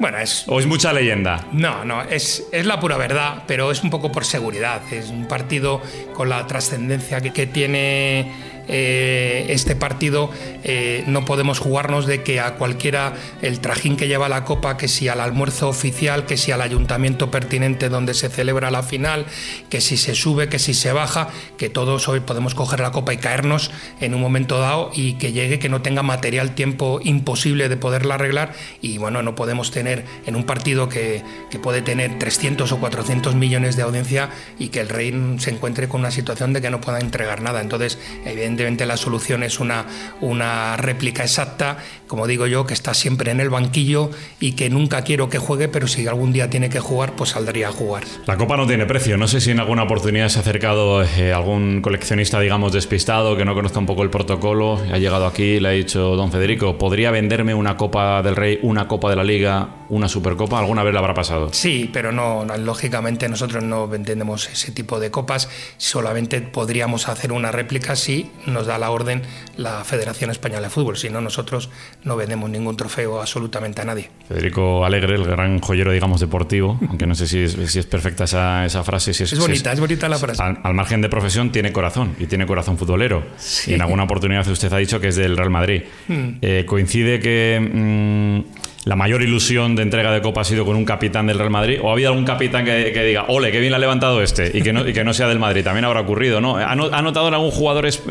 Bueno, 0.00 0.16
es. 0.16 0.44
¿O 0.48 0.58
es 0.58 0.66
mucha 0.66 0.94
leyenda? 0.94 1.46
No, 1.52 1.84
no, 1.84 2.00
es, 2.00 2.48
es 2.52 2.64
la 2.64 2.80
pura 2.80 2.96
verdad, 2.96 3.42
pero 3.46 3.70
es 3.70 3.82
un 3.82 3.90
poco 3.90 4.10
por 4.10 4.24
seguridad. 4.24 4.80
Es 4.90 5.10
un 5.10 5.28
partido 5.28 5.82
con 6.14 6.30
la 6.30 6.46
trascendencia 6.46 7.20
que, 7.20 7.34
que 7.34 7.46
tiene 7.46 8.32
eh, 8.70 9.46
este 9.48 9.74
partido. 9.74 10.30
eh, 10.62 11.02
no 11.06 11.24
podemos 11.24 11.58
jugarnos 11.58 12.06
de 12.06 12.22
que 12.22 12.38
a 12.38 12.54
cualquiera 12.54 13.14
el 13.42 13.58
trajín 13.60 13.96
que 13.96 14.06
lleva 14.06 14.28
la 14.28 14.44
copa, 14.44 14.76
que 14.76 14.86
si 14.86 15.08
al 15.08 15.20
almuerzo 15.20 15.68
oficial, 15.68 16.24
que 16.24 16.36
si 16.36 16.52
al 16.52 16.60
ayuntamiento 16.62 17.30
pertinente 17.30 17.88
donde 17.88 18.14
se 18.14 18.28
celebra 18.28 18.70
la 18.70 18.82
final, 18.82 19.26
que 19.68 19.80
si 19.80 19.96
se 19.96 20.14
sube, 20.14 20.48
que 20.48 20.58
si 20.58 20.72
se 20.72 20.92
baja, 20.92 21.28
que 21.58 21.68
todos 21.68 22.08
hoy 22.08 22.20
podemos 22.20 22.54
coger 22.54 22.80
la 22.80 22.92
copa 22.92 23.12
y 23.12 23.16
caernos 23.16 23.72
en 24.00 24.14
un 24.14 24.20
momento 24.20 24.60
dado 24.60 24.90
y 24.94 25.14
que 25.14 25.32
llegue, 25.32 25.58
que 25.58 25.68
no 25.68 25.82
tenga 25.82 26.02
material 26.02 26.54
tiempo 26.54 27.00
imposible 27.02 27.68
de 27.68 27.76
poderla 27.76 28.14
arreglar 28.14 28.52
y 28.80 28.98
bueno, 28.98 29.22
no 29.22 29.34
podemos 29.34 29.70
tener 29.72 30.04
en 30.26 30.36
un 30.36 30.44
partido 30.44 30.88
que, 30.88 31.22
que 31.50 31.58
puede 31.58 31.82
tener 31.82 32.18
300 32.18 32.70
o 32.70 32.78
400 32.78 33.34
millones 33.34 33.76
de 33.76 33.82
audiencia 33.82 34.30
y 34.58 34.68
que 34.68 34.80
el 34.80 34.88
rey 34.88 35.12
se 35.38 35.50
encuentre 35.50 35.88
con 35.88 36.00
una 36.00 36.10
situación 36.12 36.52
de 36.52 36.60
que 36.60 36.70
no 36.70 36.80
pueda 36.80 37.00
entregar 37.00 37.42
nada. 37.42 37.60
Entonces, 37.60 37.98
evidentemente 38.24 38.59
la 38.86 38.96
solución 38.96 39.42
es 39.42 39.60
una, 39.60 39.86
una 40.20 40.76
réplica 40.76 41.22
exacta, 41.22 41.78
como 42.06 42.26
digo 42.26 42.46
yo, 42.46 42.66
que 42.66 42.74
está 42.74 42.94
siempre 42.94 43.30
en 43.30 43.40
el 43.40 43.50
banquillo 43.50 44.10
y 44.40 44.52
que 44.52 44.70
nunca 44.70 45.02
quiero 45.02 45.28
que 45.28 45.38
juegue, 45.38 45.68
pero 45.68 45.86
si 45.86 46.06
algún 46.06 46.32
día 46.32 46.50
tiene 46.50 46.68
que 46.68 46.80
jugar, 46.80 47.14
pues 47.16 47.30
saldría 47.30 47.68
a 47.68 47.72
jugar. 47.72 48.04
La 48.26 48.36
copa 48.36 48.56
no 48.56 48.66
tiene 48.66 48.86
precio. 48.86 49.16
No 49.16 49.28
sé 49.28 49.40
si 49.40 49.50
en 49.50 49.60
alguna 49.60 49.84
oportunidad 49.84 50.28
se 50.28 50.38
ha 50.38 50.42
acercado 50.42 51.02
eh, 51.02 51.32
algún 51.32 51.82
coleccionista, 51.82 52.40
digamos, 52.40 52.72
despistado, 52.72 53.36
que 53.36 53.44
no 53.44 53.54
conozca 53.54 53.78
un 53.78 53.86
poco 53.86 54.02
el 54.02 54.10
protocolo, 54.10 54.80
ha 54.92 54.98
llegado 54.98 55.26
aquí 55.26 55.60
le 55.60 55.68
ha 55.68 55.72
dicho, 55.72 56.16
don 56.16 56.30
Federico, 56.30 56.78
¿podría 56.78 57.10
venderme 57.10 57.54
una 57.54 57.76
Copa 57.76 58.22
del 58.22 58.36
Rey, 58.36 58.58
una 58.62 58.86
Copa 58.88 59.10
de 59.10 59.16
la 59.16 59.24
Liga, 59.24 59.79
una 59.90 60.08
Supercopa? 60.08 60.58
¿Alguna 60.58 60.82
vez 60.82 60.92
le 60.92 60.98
habrá 60.98 61.14
pasado? 61.14 61.48
Sí, 61.52 61.90
pero 61.92 62.12
no, 62.12 62.44
no, 62.44 62.56
lógicamente 62.56 63.28
nosotros 63.28 63.62
no 63.62 63.88
vendemos 63.88 64.48
ese 64.48 64.72
tipo 64.72 64.98
de 64.98 65.10
copas, 65.10 65.48
solamente 65.76 66.40
podríamos 66.40 67.08
hacer 67.08 67.32
una 67.32 67.52
réplica 67.52 67.96
si 67.96 68.30
nos 68.46 68.66
da 68.66 68.78
la 68.78 68.90
orden 68.90 69.22
la 69.56 69.84
Federación 69.84 70.30
Española 70.30 70.62
de 70.62 70.70
Fútbol, 70.70 70.96
si 70.96 71.10
no 71.10 71.20
nosotros 71.20 71.70
no 72.04 72.16
vendemos 72.16 72.48
ningún 72.50 72.76
trofeo 72.76 73.20
absolutamente 73.20 73.82
a 73.82 73.84
nadie. 73.84 74.10
Federico 74.28 74.84
Alegre, 74.84 75.16
el 75.16 75.24
gran 75.24 75.60
joyero, 75.60 75.92
digamos, 75.92 76.20
deportivo, 76.20 76.78
aunque 76.88 77.06
no 77.06 77.14
sé 77.14 77.26
si 77.26 77.40
es, 77.40 77.52
si 77.70 77.78
es 77.78 77.86
perfecta 77.86 78.24
esa, 78.24 78.64
esa 78.64 78.82
frase. 78.84 79.12
Si 79.12 79.24
es, 79.24 79.32
Es 79.32 79.38
si 79.38 79.44
bonita, 79.44 79.72
es 79.72 79.80
bonita 79.80 80.08
la 80.08 80.18
frase. 80.18 80.42
Al, 80.42 80.60
al 80.62 80.74
margen 80.74 81.00
de 81.00 81.08
profesión, 81.08 81.52
tiene 81.52 81.72
corazón 81.72 82.14
y 82.18 82.26
tiene 82.26 82.46
corazón 82.46 82.78
futbolero. 82.78 83.24
Sí. 83.36 83.72
Y 83.72 83.74
en 83.74 83.82
alguna 83.82 84.04
oportunidad 84.04 84.46
usted 84.48 84.72
ha 84.72 84.78
dicho 84.78 85.00
que 85.00 85.08
es 85.08 85.16
del 85.16 85.36
Real 85.36 85.50
Madrid. 85.50 85.82
Mm. 86.08 86.28
Eh, 86.42 86.64
coincide 86.66 87.20
que 87.20 87.58
mm, 87.60 88.69
la 88.84 88.96
mayor 88.96 89.22
ilusión 89.22 89.76
de 89.76 89.82
entrega 89.82 90.10
de 90.10 90.22
Copa 90.22 90.40
ha 90.40 90.44
sido 90.44 90.64
con 90.64 90.74
un 90.74 90.86
capitán 90.86 91.26
del 91.26 91.38
Real 91.38 91.50
Madrid. 91.50 91.78
¿O 91.82 91.90
ha 91.90 91.92
habido 91.92 92.08
algún 92.08 92.24
capitán 92.24 92.64
que, 92.64 92.90
diga, 93.04 93.26
ole, 93.28 93.52
qué 93.52 93.60
bien 93.60 93.72
la 93.72 93.76
ha 93.76 93.80
levantado 93.80 94.22
este? 94.22 94.50
Y 94.56 94.62
que 94.62 94.72
no, 94.72 94.88
y 94.88 94.92
que 94.94 95.04
no 95.04 95.12
sea 95.12 95.28
del 95.28 95.38
Madrid. 95.38 95.62
También 95.62 95.84
habrá 95.84 96.00
ocurrido, 96.00 96.40
¿no? 96.40 96.56
¿Ha, 96.56 96.74
no- 96.74 96.88
ha 96.90 97.02
notado 97.02 97.28
en 97.28 97.34
algún 97.34 97.50
jugador 97.50 97.84
es- 97.84 98.02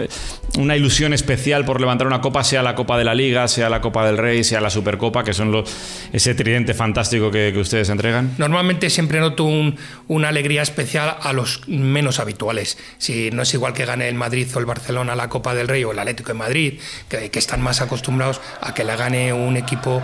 una 0.59 0.75
ilusión 0.75 1.13
especial 1.13 1.65
por 1.65 1.79
levantar 1.81 2.05
una 2.05 2.21
Copa, 2.21 2.43
sea 2.43 2.61
la 2.61 2.75
Copa 2.75 2.97
de 2.99 3.03
la 3.03 3.15
Liga, 3.15 3.47
sea 3.47 3.69
la 3.69 3.81
Copa 3.81 4.05
del 4.05 4.17
Rey, 4.17 4.43
sea 4.43 4.61
la 4.61 4.69
Supercopa, 4.69 5.23
que 5.23 5.33
son 5.33 5.51
los, 5.51 5.69
ese 6.13 6.35
tridente 6.35 6.73
fantástico 6.75 7.31
que, 7.31 7.51
ustedes 7.57 7.89
entregan? 7.89 8.35
Normalmente 8.37 8.89
siempre 8.91 9.19
noto 9.19 9.45
un- 9.45 9.75
una 10.07 10.29
alegría 10.29 10.61
especial 10.61 11.15
a 11.21 11.33
los 11.33 11.67
menos 11.67 12.19
habituales. 12.19 12.77
Si 12.99 13.31
no 13.31 13.41
es 13.41 13.53
igual 13.55 13.73
que 13.73 13.85
gane 13.85 14.07
el 14.07 14.15
Madrid 14.15 14.47
o 14.55 14.59
el 14.59 14.65
Barcelona 14.65 15.15
la 15.15 15.29
Copa 15.29 15.55
del 15.55 15.67
Rey 15.67 15.83
o 15.83 15.91
el 15.93 15.99
Atlético 15.99 16.29
de 16.29 16.37
Madrid, 16.39 16.73
que, 17.09 17.29
están 17.39 17.61
más 17.61 17.81
acostumbrados 17.81 18.39
a 18.61 18.73
que 18.73 18.83
la 18.83 18.95
gane 18.97 19.31
un 19.33 19.55
equipo 19.57 20.03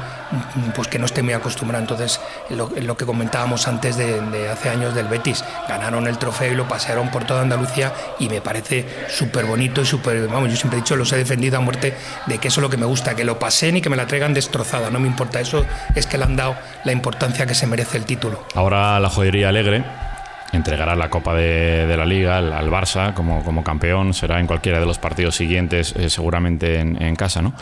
pues 0.73 0.87
que 0.87 0.99
no 0.99 1.05
esté 1.05 1.21
muy 1.21 1.33
acostumbrado. 1.33 1.83
Entonces, 1.83 2.19
lo, 2.49 2.97
que 2.97 3.05
comentábamos 3.05 3.67
antes 3.67 3.97
de, 3.97 4.21
de 4.21 4.49
hace 4.49 4.69
años 4.69 4.95
del 4.95 5.07
Betis, 5.07 5.43
ganaron 5.67 6.07
el 6.07 6.17
trofeo 6.17 6.53
y 6.53 6.55
lo 6.55 6.67
pasearon 6.67 7.09
por 7.09 7.25
toda 7.25 7.41
Andalucía 7.41 7.93
y 8.19 8.29
me 8.29 8.41
parece 8.41 8.85
súper 9.09 9.45
bonito 9.45 9.81
y 9.81 9.85
súper, 9.85 10.27
vamos, 10.27 10.49
yo 10.49 10.55
siempre 10.55 10.79
he 10.79 10.81
dicho, 10.81 10.95
los 10.95 11.11
he 11.13 11.17
defendido 11.17 11.57
a 11.57 11.61
muerte 11.61 11.95
de 12.25 12.37
que 12.37 12.47
eso 12.47 12.59
es 12.59 12.63
lo 12.63 12.69
que 12.69 12.77
me 12.77 12.85
gusta, 12.85 13.15
que 13.15 13.23
lo 13.23 13.39
pasen 13.39 13.77
y 13.77 13.81
que 13.81 13.89
me 13.89 13.95
la 13.95 14.07
traigan 14.07 14.33
destrozada, 14.33 14.89
no 14.89 14.99
me 14.99 15.07
importa, 15.07 15.39
eso 15.39 15.65
es 15.95 16.07
que 16.07 16.17
le 16.17 16.23
han 16.23 16.35
dado 16.35 16.55
la 16.83 16.91
importancia 16.91 17.45
que 17.45 17.55
se 17.55 17.67
merece 17.67 17.97
el 17.97 18.05
título. 18.05 18.45
Ahora 18.55 18.99
la 18.99 19.09
joyería 19.09 19.49
alegre 19.49 19.83
entregará 20.55 20.95
la 20.95 21.09
Copa 21.09 21.35
de, 21.35 21.93
la 21.95 22.05
Liga 22.05 22.37
al, 22.37 22.69
Barça 22.69 23.13
como, 23.13 23.63
campeón. 23.63 24.13
Será 24.13 24.39
en 24.39 24.47
cualquiera 24.47 24.79
de 24.79 24.85
los 24.85 24.97
partidos 24.97 25.35
siguientes, 25.35 25.93
eh, 25.95 26.09
seguramente 26.09 26.79
en, 26.79 27.15
casa, 27.15 27.41
¿no? 27.41 27.53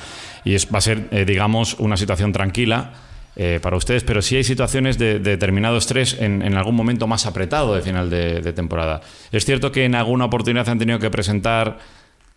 Y 0.43 0.55
va 0.67 0.77
a 0.77 0.81
ser, 0.81 1.07
eh, 1.11 1.25
digamos, 1.25 1.75
una 1.79 1.97
situación 1.97 2.31
tranquila. 2.31 2.91
eh, 3.35 3.59
para 3.63 3.75
ustedes, 3.77 4.03
pero 4.03 4.21
sí 4.21 4.35
hay 4.35 4.43
situaciones 4.43 4.99
de, 4.99 5.17
de 5.17 5.31
determinado 5.31 5.75
estrés 5.77 6.17
en, 6.19 6.55
algún 6.55 6.75
momento 6.75 7.07
más 7.07 7.25
apretado 7.25 7.73
de 7.73 7.81
final 7.81 8.07
de 8.07 8.53
temporada. 8.53 9.01
Es 9.31 9.43
cierto 9.43 9.71
que 9.71 9.85
en 9.85 9.95
alguna 9.95 10.25
oportunidad 10.25 10.69
han 10.69 10.77
tenido 10.77 10.99
que 10.99 11.09
presentar 11.09 11.79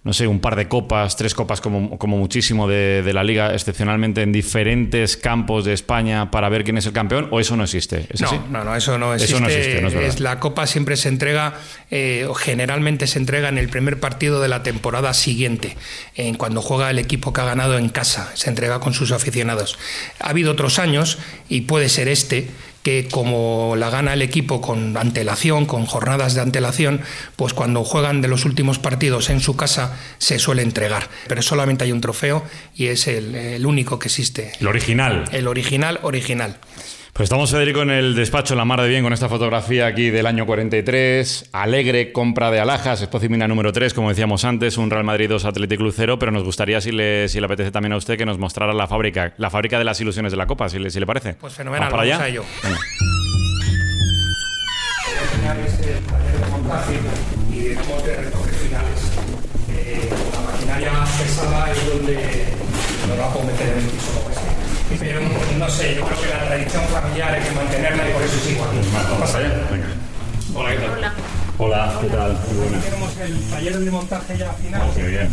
no 0.06 0.12
sé, 0.12 0.28
un 0.28 0.38
par 0.38 0.54
de 0.54 0.68
copas, 0.68 1.16
tres 1.16 1.34
copas 1.34 1.60
como, 1.60 1.98
como 1.98 2.16
muchísimo 2.16 2.68
de, 2.68 3.02
de 3.02 3.12
la 3.12 3.24
liga, 3.24 3.52
excepcionalmente 3.52 4.22
en 4.22 4.30
diferentes 4.30 5.16
campos 5.16 5.64
de 5.64 5.72
España 5.72 6.30
para 6.30 6.48
ver 6.48 6.62
quién 6.62 6.78
es 6.78 6.86
el 6.86 6.92
campeón, 6.92 7.26
o 7.32 7.40
eso 7.40 7.56
no 7.56 7.64
existe. 7.64 8.06
¿Es 8.10 8.20
no, 8.20 8.28
así? 8.28 8.38
no, 8.48 8.62
no, 8.62 8.76
eso 8.76 8.98
no 8.98 9.12
Eso 9.14 9.24
existe. 9.24 9.40
no 9.40 9.48
existe, 9.48 9.82
no 9.82 9.88
es 10.00 10.20
la 10.20 10.38
copa 10.38 10.68
siempre 10.68 10.96
se 10.96 11.08
entrega, 11.08 11.54
eh, 11.90 12.24
o 12.28 12.34
generalmente 12.34 13.08
se 13.08 13.18
entrega 13.18 13.48
en 13.48 13.58
el 13.58 13.68
primer 13.68 13.98
partido 13.98 14.40
de 14.40 14.46
la 14.46 14.62
temporada 14.62 15.12
siguiente, 15.12 15.76
en 16.14 16.36
cuando 16.36 16.62
juega 16.62 16.88
el 16.88 17.00
equipo 17.00 17.32
que 17.32 17.40
ha 17.40 17.44
ganado 17.44 17.76
en 17.76 17.88
casa, 17.88 18.30
se 18.34 18.48
entrega 18.48 18.78
con 18.78 18.94
sus 18.94 19.10
aficionados. 19.10 19.76
Ha 20.20 20.30
habido 20.30 20.52
otros 20.52 20.78
años, 20.78 21.18
y 21.48 21.62
puede 21.62 21.88
ser 21.88 22.06
este, 22.06 22.48
que 22.86 23.08
como 23.10 23.74
la 23.76 23.90
gana 23.90 24.14
el 24.14 24.22
equipo 24.22 24.60
con 24.60 24.96
antelación, 24.96 25.66
con 25.66 25.86
jornadas 25.86 26.36
de 26.36 26.40
antelación, 26.40 27.00
pues 27.34 27.52
cuando 27.52 27.82
juegan 27.82 28.22
de 28.22 28.28
los 28.28 28.44
últimos 28.44 28.78
partidos 28.78 29.28
en 29.28 29.40
su 29.40 29.56
casa 29.56 29.98
se 30.18 30.38
suele 30.38 30.62
entregar. 30.62 31.08
Pero 31.26 31.42
solamente 31.42 31.82
hay 31.82 31.90
un 31.90 32.00
trofeo 32.00 32.44
y 32.76 32.86
es 32.86 33.08
el, 33.08 33.34
el 33.34 33.66
único 33.66 33.98
que 33.98 34.06
existe. 34.06 34.52
El 34.60 34.68
original. 34.68 35.24
El 35.32 35.48
original, 35.48 35.98
original. 36.02 36.58
Pues 37.16 37.28
estamos, 37.28 37.50
Federico, 37.50 37.80
en 37.80 37.88
el 37.88 38.14
despacho 38.14 38.54
La 38.54 38.66
Mar 38.66 38.82
de 38.82 38.88
Bien 38.88 39.02
con 39.02 39.14
esta 39.14 39.30
fotografía 39.30 39.86
aquí 39.86 40.10
del 40.10 40.26
año 40.26 40.44
43. 40.44 41.48
Alegre 41.52 42.12
compra 42.12 42.50
de 42.50 42.60
alhajas, 42.60 43.00
Espocimina 43.00 43.48
número 43.48 43.72
3, 43.72 43.94
como 43.94 44.10
decíamos 44.10 44.44
antes, 44.44 44.76
un 44.76 44.90
Real 44.90 45.04
Madrid 45.04 45.30
2 45.30 45.46
Athletic 45.46 45.78
Club 45.78 45.94
0, 45.96 46.18
pero 46.18 46.30
nos 46.30 46.44
gustaría, 46.44 46.78
si 46.82 46.92
le, 46.92 47.26
si 47.30 47.40
le 47.40 47.46
apetece 47.46 47.70
también 47.70 47.94
a 47.94 47.96
usted, 47.96 48.18
que 48.18 48.26
nos 48.26 48.36
mostrara 48.38 48.74
la 48.74 48.86
fábrica, 48.86 49.32
la 49.38 49.48
fábrica 49.48 49.78
de 49.78 49.84
las 49.84 49.98
ilusiones 49.98 50.30
de 50.30 50.36
la 50.36 50.46
Copa, 50.46 50.68
si 50.68 50.78
le, 50.78 50.90
si 50.90 51.00
le 51.00 51.06
parece. 51.06 51.32
Pues 51.34 51.54
fenomenal, 51.54 51.88
para 51.88 52.02
vamos 52.02 52.14
allá? 52.16 52.24
a 52.24 52.28
ello. 52.28 52.44
Venga. 52.62 52.78
y 57.50 57.58
digamos 57.60 58.04
de 58.04 58.16
retoques 58.16 58.56
finales. 58.56 59.00
Eh, 59.70 60.10
la 60.34 60.52
maquinaria 60.52 60.92
pesada 61.18 61.72
es 61.72 61.88
donde 61.88 62.44
no 63.08 63.16
la 63.16 63.32
puedo 63.32 63.46
meter 63.46 63.68
en 63.68 63.84
un 63.84 63.90
piso. 63.90 64.35
Pero 64.98 65.20
no 65.58 65.68
sé, 65.68 65.94
yo 65.94 66.04
creo 66.06 66.20
que 66.20 66.28
la 66.28 66.46
tradición 66.46 66.82
familiar 66.88 67.34
hay 67.34 67.42
que 67.42 67.50
mantenerla 67.50 68.08
y 68.08 68.12
por 68.12 68.22
eso 68.22 68.38
sigo 68.44 68.64
aquí. 68.64 68.78
Pasa 69.20 69.38
allá. 69.38 69.48
Venga. 69.70 69.86
Hola, 70.54 70.70
¿qué 70.70 70.76
tal? 70.78 71.12
Hola, 71.58 71.98
¿qué 72.00 72.06
tal? 72.08 72.38
Tenemos 72.84 73.16
el 73.18 73.40
taller 73.50 73.78
de 73.78 73.90
montaje 73.90 74.38
ya 74.38 74.52
final. 74.52 74.82
Qué 74.94 75.02
bien. 75.02 75.30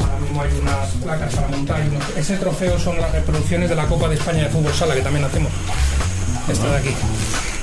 Ahora 0.00 0.18
mismo 0.20 0.42
hay 0.42 0.50
unas 0.60 0.88
placas 1.02 1.34
para 1.34 1.48
montar. 1.48 1.80
y 1.84 1.88
unos- 1.88 2.16
Ese 2.16 2.36
trofeo 2.36 2.78
son 2.78 3.00
las 3.00 3.12
reproducciones 3.12 3.68
de 3.68 3.76
la 3.76 3.86
Copa 3.86 4.08
de 4.08 4.16
España 4.16 4.42
de 4.44 4.48
Fútbol 4.50 4.72
Sala, 4.74 4.94
que 4.94 5.02
también 5.02 5.24
hacemos. 5.24 5.52
Esta 6.48 6.66
de 6.70 6.76
aquí. 6.76 6.94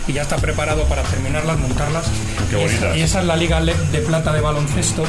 Y 0.07 0.13
ya 0.13 0.23
está 0.23 0.35
preparado 0.37 0.83
para 0.85 1.01
terminarlas, 1.03 1.57
montarlas. 1.59 2.05
Qué 2.49 2.57
Y 2.59 2.63
esa- 2.63 2.65
bonitas. 2.75 2.97
Y 2.97 3.01
esa 3.01 3.19
es 3.21 3.25
la 3.25 3.35
Liga 3.35 3.59
LED 3.59 3.75
de 3.91 3.99
Plata 3.99 4.33
de 4.33 4.41
Baloncesto, 4.41 5.03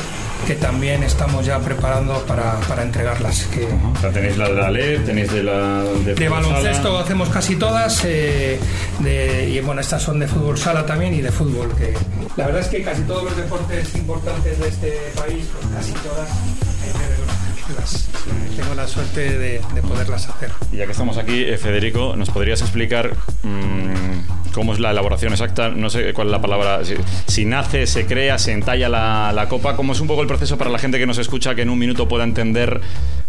que 0.46 0.54
también 0.54 1.02
estamos 1.02 1.46
ya 1.46 1.58
preparando 1.58 2.18
para, 2.26 2.58
para 2.68 2.82
entregarlas. 2.82 3.44
Que, 3.44 3.64
O 3.66 4.00
sea, 4.00 4.10
tenéis 4.10 4.36
la 4.36 4.48
de 4.48 4.54
la 4.54 4.70
LED, 4.70 5.04
tenéis 5.04 5.32
de 5.32 5.42
la 5.42 5.82
de, 5.82 6.14
de 6.14 6.28
baloncesto 6.28 6.88
sala. 6.88 7.00
hacemos 7.00 7.28
casi 7.30 7.56
todas 7.56 8.04
eh, 8.04 8.58
de- 9.00 9.48
y 9.50 9.60
bueno 9.60 9.80
estas 9.80 10.02
son 10.02 10.18
de 10.20 10.26
fútbol 10.28 10.58
sala 10.58 10.84
también 10.86 11.14
y 11.14 11.20
de 11.22 11.30
fútbol 11.32 11.68
que 11.76 11.94
la 12.36 12.46
verdad 12.46 12.60
es 12.62 12.68
que 12.68 12.82
casi 12.82 13.02
todos 13.02 13.24
los 13.24 13.36
deportes 13.36 13.94
importantes 13.94 14.58
de 14.58 14.68
este 14.68 14.98
país 15.16 15.46
pues 15.52 15.66
casi 15.74 15.92
todas 15.92 16.28
eh, 16.28 17.74
las- 17.78 18.08
tengo 18.56 18.74
la 18.74 18.86
suerte 18.86 19.38
de, 19.38 19.60
de 19.74 19.82
poderlas 19.82 20.28
hacer 20.28 20.50
Y 20.72 20.76
ya 20.76 20.84
que 20.86 20.92
estamos 20.92 21.16
aquí, 21.18 21.42
eh, 21.44 21.56
Federico, 21.58 22.14
¿nos 22.16 22.30
podrías 22.30 22.60
explicar 22.60 23.12
mm, 23.42 24.33
cómo 24.54 24.72
es 24.72 24.80
la 24.80 24.92
elaboración 24.92 25.32
exacta? 25.32 25.68
No 25.68 25.90
sé 25.90 26.12
cuál 26.12 26.28
es 26.28 26.32
la 26.32 26.40
palabra. 26.40 26.80
Si, 27.26 27.44
nace, 27.44 27.86
se 27.86 28.06
crea, 28.06 28.38
se 28.38 28.52
entalla 28.52 28.88
la, 28.88 29.46
copa. 29.48 29.76
¿Cómo 29.76 29.92
es 29.92 30.00
un 30.00 30.06
poco 30.06 30.22
el 30.22 30.28
proceso 30.28 30.56
para 30.56 30.70
la 30.70 30.78
gente 30.78 30.98
que 30.98 31.06
nos 31.06 31.18
escucha 31.18 31.54
que 31.54 31.62
en 31.62 31.70
un 31.70 31.78
minuto 31.78 32.08
pueda 32.08 32.24
entender 32.24 32.80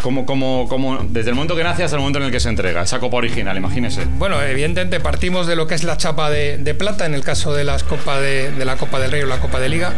cómo, 0.02 0.26
cómo, 0.26 0.68
cómo 0.70 1.06
desde 1.10 1.30
el 1.30 1.36
momento 1.36 1.56
que 1.56 1.64
nace 1.64 1.84
hasta 1.84 1.98
el 1.98 2.02
momento 2.02 2.20
en 2.20 2.26
el 2.26 2.32
que 2.32 2.40
se 2.40 2.50
entrega? 2.50 2.84
Esa 2.84 3.00
copa 3.00 3.18
original, 3.18 3.58
imagínese. 3.58 4.06
Bueno, 4.18 4.42
evidentemente 4.42 5.00
partimos 5.00 5.48
de 5.48 5.56
lo 5.56 5.68
que 5.68 5.76
es 5.76 5.84
la 5.84 5.98
chapa 5.98 6.30
de, 6.30 6.76
plata 6.78 7.06
en 7.06 7.14
el 7.14 7.24
caso 7.24 7.54
de 7.54 7.64
las 7.64 7.84
copas 7.84 8.22
de, 8.22 8.52
la 8.64 8.78
Copa 8.78 9.00
del 9.00 9.12
Rey 9.12 9.22
o 9.24 9.28
la 9.28 9.40
Copa 9.40 9.60
de 9.60 9.70
Liga. 9.70 9.94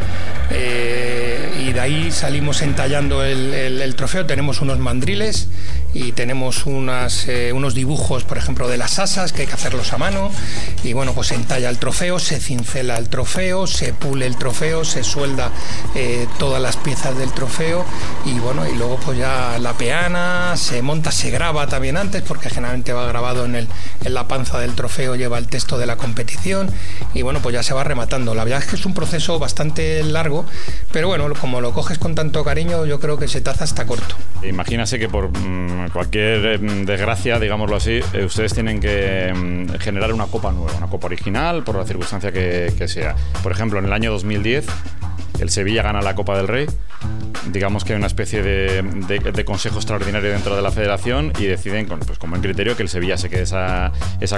eh, 0.51 1.63
y 1.67 1.73
de 1.73 1.79
ahí 1.79 2.11
salimos 2.11 2.61
entallando 2.61 3.23
el- 3.23 3.53
el 3.53 3.95
trofeo. 3.95 4.25
Tenemos 4.25 4.61
unos 4.61 4.79
mandriles 4.79 5.49
y 5.93 6.11
tenemos 6.11 6.65
unas, 6.65 7.27
eh, 7.27 7.51
unos 7.53 7.73
dibujos, 7.73 8.23
por 8.23 8.37
ejemplo, 8.37 8.67
de 8.67 8.77
las 8.77 8.99
asas 8.99 9.33
que 9.33 9.41
hay 9.41 9.47
que 9.47 9.53
hacerlos 9.53 9.93
a 9.93 9.97
mano. 9.97 10.31
Y 10.83 10.93
bueno, 10.93 11.13
pues 11.13 11.27
se 11.27 11.35
entalla 11.35 11.69
el 11.69 11.77
trofeo, 11.77 12.19
se 12.19 12.39
cincela 12.39 12.97
el 12.97 13.09
trofeo, 13.09 13.67
se 13.67 13.93
pule 13.93 14.25
el 14.25 14.37
trofeo, 14.37 14.85
se 14.85 15.03
suelda 15.03 15.51
eh, 15.95 16.27
todas 16.37 16.61
las 16.61 16.77
piezas 16.77 17.17
del 17.17 17.31
trofeo 17.31 17.85
y 18.25 18.39
bueno, 18.39 18.67
y 18.67 18.75
luego 18.75 18.99
pues 19.03 19.17
ya 19.17 19.57
la 19.59 19.73
peana, 19.73 20.55
se 20.57 20.81
monta, 20.81 21.11
se 21.11 21.29
graba 21.29 21.67
también 21.67 21.97
antes 21.97 22.21
porque 22.21 22.49
generalmente 22.49 22.93
va 22.93 23.07
grabado 23.07 23.45
en, 23.45 23.55
el, 23.55 23.67
en 24.03 24.13
la 24.13 24.27
panza 24.27 24.59
del 24.59 24.75
trofeo, 24.75 25.15
lleva 25.15 25.37
el 25.37 25.47
texto 25.47 25.77
de 25.77 25.85
la 25.85 25.97
competición 25.97 26.69
y 27.13 27.21
bueno, 27.21 27.41
pues 27.41 27.53
ya 27.53 27.63
se 27.63 27.73
va 27.73 27.83
rematando. 27.83 28.35
La 28.35 28.43
verdad 28.43 28.59
es 28.59 28.67
que 28.67 28.75
es 28.75 28.85
un 28.85 28.93
proceso 28.93 29.39
bastante 29.39 30.03
largo, 30.03 30.45
pero 30.91 31.07
bueno, 31.07 31.27
como 31.39 31.61
lo 31.61 31.73
coges 31.73 31.97
con 31.97 32.15
tanto 32.15 32.43
cariño, 32.43 32.85
yo 32.85 32.99
creo 32.99 33.17
que 33.17 33.27
se 33.27 33.41
hace 33.45 33.63
hasta 33.63 33.85
corto. 33.85 34.15
Imagínase 34.43 34.99
que 34.99 35.09
por 35.09 35.29
mm, 35.29 35.76
cualquier 35.91 36.61
mm, 36.61 36.85
desgracia, 36.85 37.39
digámoslo 37.39 37.75
así, 37.75 37.99
eh, 38.13 38.25
ustedes 38.25 38.53
tienen 38.53 38.79
que 38.79 39.33
mm, 39.33 39.79
generar 39.79 40.13
una 40.13 40.27
copa 40.27 40.51
nueva, 40.51 40.77
una 40.77 40.87
copa 40.87 41.07
original, 41.07 41.63
por 41.63 41.75
la 41.75 41.85
circunstancia 41.85 42.31
que 42.31 42.87
sea. 42.87 43.15
Por 43.43 43.51
ejemplo, 43.51 43.79
en 43.79 43.85
el 43.85 43.93
año 43.93 44.11
2010, 44.11 44.67
el 45.39 45.49
Sevilla 45.49 45.83
gana 45.83 46.01
la 46.01 46.15
Copa 46.15 46.37
del 46.37 46.47
Rey. 46.47 46.67
Digamos 47.51 47.83
que 47.85 47.93
hay 47.93 47.97
una 47.97 48.07
especie 48.07 48.41
de, 48.41 49.45
consejo 49.45 49.77
extraordinario 49.77 50.31
dentro 50.31 50.55
de 50.55 50.61
la 50.61 50.71
federación 50.71 51.31
y 51.39 51.45
deciden, 51.45 51.85
con, 51.85 51.99
pues, 51.99 52.19
con 52.19 52.29
buen 52.29 52.41
criterio, 52.41 52.75
que 52.75 52.83
el 52.83 52.89
Sevilla 52.89 53.17
se 53.17 53.29
quede 53.29 53.43
esa, 53.43 53.91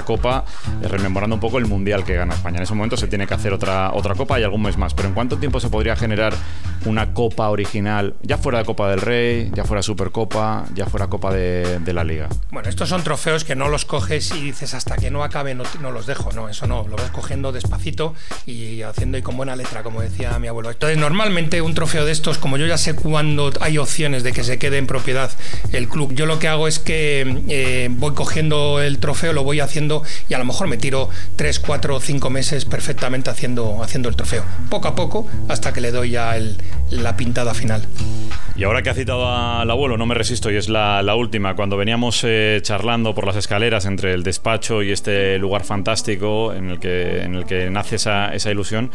copa, 0.04 0.44
eh, 0.82 0.88
rememorando 0.88 1.34
un 1.34 1.40
poco 1.40 1.58
el 1.58 1.66
mundial 1.66 2.04
que 2.04 2.14
gana 2.14 2.34
España. 2.34 2.58
En 2.58 2.62
ese 2.62 2.74
momento 2.74 2.96
se 2.96 3.06
tiene 3.06 3.26
que 3.26 3.34
hacer 3.34 3.52
otra, 3.52 3.92
otra 3.92 4.14
copa 4.14 4.38
y 4.38 4.44
algún 4.44 4.62
mes 4.62 4.76
más. 4.76 4.94
Pero 4.94 5.08
¿en 5.08 5.14
cuánto 5.14 5.38
tiempo 5.38 5.58
se 5.58 5.68
podría 5.68 5.96
generar 5.96 6.34
una 6.84 7.12
copa 7.12 7.48
original, 7.48 8.14
ya 8.22 8.38
fuera 8.38 8.58
de 8.58 8.64
Copa 8.64 8.90
del 8.90 9.00
Rey, 9.00 9.50
ya 9.54 9.64
fuera 9.64 9.82
Supercopa, 9.82 10.64
ya 10.74 10.86
fuera 10.86 11.08
Copa 11.08 11.32
de, 11.32 11.80
de 11.80 11.92
la 11.92 12.04
Liga? 12.04 12.28
Bueno, 12.50 12.68
estos 12.68 12.88
son 12.88 13.02
trofeos 13.02 13.44
que 13.44 13.56
no 13.56 13.68
los 13.68 13.84
coges 13.84 14.32
y 14.34 14.40
dices 14.40 14.74
hasta 14.74 14.96
que 14.96 15.10
no 15.10 15.24
acabe 15.24 15.54
no, 15.54 15.64
no 15.80 15.90
los 15.90 16.06
dejo, 16.06 16.32
no, 16.32 16.48
eso 16.48 16.66
no, 16.66 16.86
lo 16.88 16.96
vas 16.96 17.10
cogiendo 17.10 17.52
despacito 17.52 18.14
y 18.46 18.82
haciendo 18.82 19.18
y 19.18 19.22
con 19.22 19.36
buena 19.36 19.56
letra, 19.56 19.82
como 19.82 20.00
decía 20.00 20.38
mi 20.38 20.48
abuelo. 20.48 20.69
Entonces, 20.70 20.98
normalmente 20.98 21.60
un 21.62 21.74
trofeo 21.74 22.04
de 22.04 22.12
estos, 22.12 22.38
como 22.38 22.56
yo 22.56 22.66
ya 22.66 22.78
sé 22.78 22.94
cuándo 22.94 23.52
hay 23.60 23.78
opciones 23.78 24.22
de 24.22 24.32
que 24.32 24.44
se 24.44 24.58
quede 24.58 24.78
en 24.78 24.86
propiedad 24.86 25.30
el 25.72 25.88
club, 25.88 26.12
yo 26.14 26.26
lo 26.26 26.38
que 26.38 26.48
hago 26.48 26.68
es 26.68 26.78
que 26.78 27.42
eh, 27.48 27.88
voy 27.90 28.14
cogiendo 28.14 28.80
el 28.80 28.98
trofeo, 28.98 29.32
lo 29.32 29.44
voy 29.44 29.60
haciendo 29.60 30.02
y 30.28 30.34
a 30.34 30.38
lo 30.38 30.44
mejor 30.44 30.66
me 30.68 30.76
tiro 30.76 31.08
3, 31.36 31.58
4 31.60 32.00
5 32.00 32.30
meses 32.30 32.64
perfectamente 32.64 33.30
haciendo, 33.30 33.82
haciendo 33.82 34.08
el 34.08 34.16
trofeo, 34.16 34.44
poco 34.68 34.88
a 34.88 34.94
poco, 34.94 35.26
hasta 35.48 35.72
que 35.72 35.80
le 35.80 35.90
doy 35.90 36.10
ya 36.10 36.36
el- 36.36 36.56
la 36.90 37.16
pintada 37.16 37.54
final. 37.54 37.86
Y 38.56 38.64
ahora 38.64 38.82
que 38.82 38.90
ha 38.90 38.94
citado 38.94 39.28
al 39.28 39.70
abuelo, 39.70 39.96
no 39.96 40.06
me 40.06 40.14
resisto, 40.14 40.50
y 40.50 40.56
es 40.56 40.68
la, 40.68 41.02
la 41.02 41.14
última, 41.14 41.54
cuando 41.54 41.76
veníamos 41.76 42.20
eh, 42.24 42.58
charlando 42.62 43.14
por 43.14 43.26
las 43.26 43.36
escaleras 43.36 43.86
entre 43.86 44.12
el 44.12 44.22
despacho 44.22 44.82
y 44.82 44.90
este 44.92 45.38
lugar 45.38 45.64
fantástico 45.64 46.52
en 46.52 46.70
el 46.70 46.78
que, 46.80 47.22
en 47.22 47.34
el 47.36 47.44
que 47.46 47.70
nace 47.70 47.96
esa, 47.96 48.34
esa 48.34 48.50
ilusión, 48.50 48.90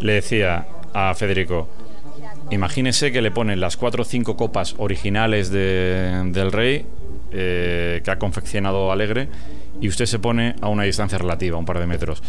le 0.00 0.14
decía 0.14 0.66
a 0.94 1.14
Federico, 1.14 1.68
imagínese 2.50 3.12
que 3.12 3.22
le 3.22 3.30
ponen 3.30 3.60
las 3.60 3.76
cuatro 3.76 4.02
o 4.02 4.04
cinco 4.04 4.36
copas 4.36 4.74
originales 4.78 5.50
de- 5.50 6.22
del 6.32 6.52
rey 6.52 6.86
eh, 7.32 8.00
que 8.04 8.10
ha 8.10 8.18
confeccionado 8.18 8.92
Alegre 8.92 9.28
y 9.80 9.88
usted 9.88 10.06
se 10.06 10.18
pone 10.18 10.54
a 10.60 10.68
una 10.68 10.84
distancia 10.84 11.18
relativa, 11.18 11.58
un 11.58 11.64
par 11.66 11.78
de 11.80 11.86
metros. 11.86 12.22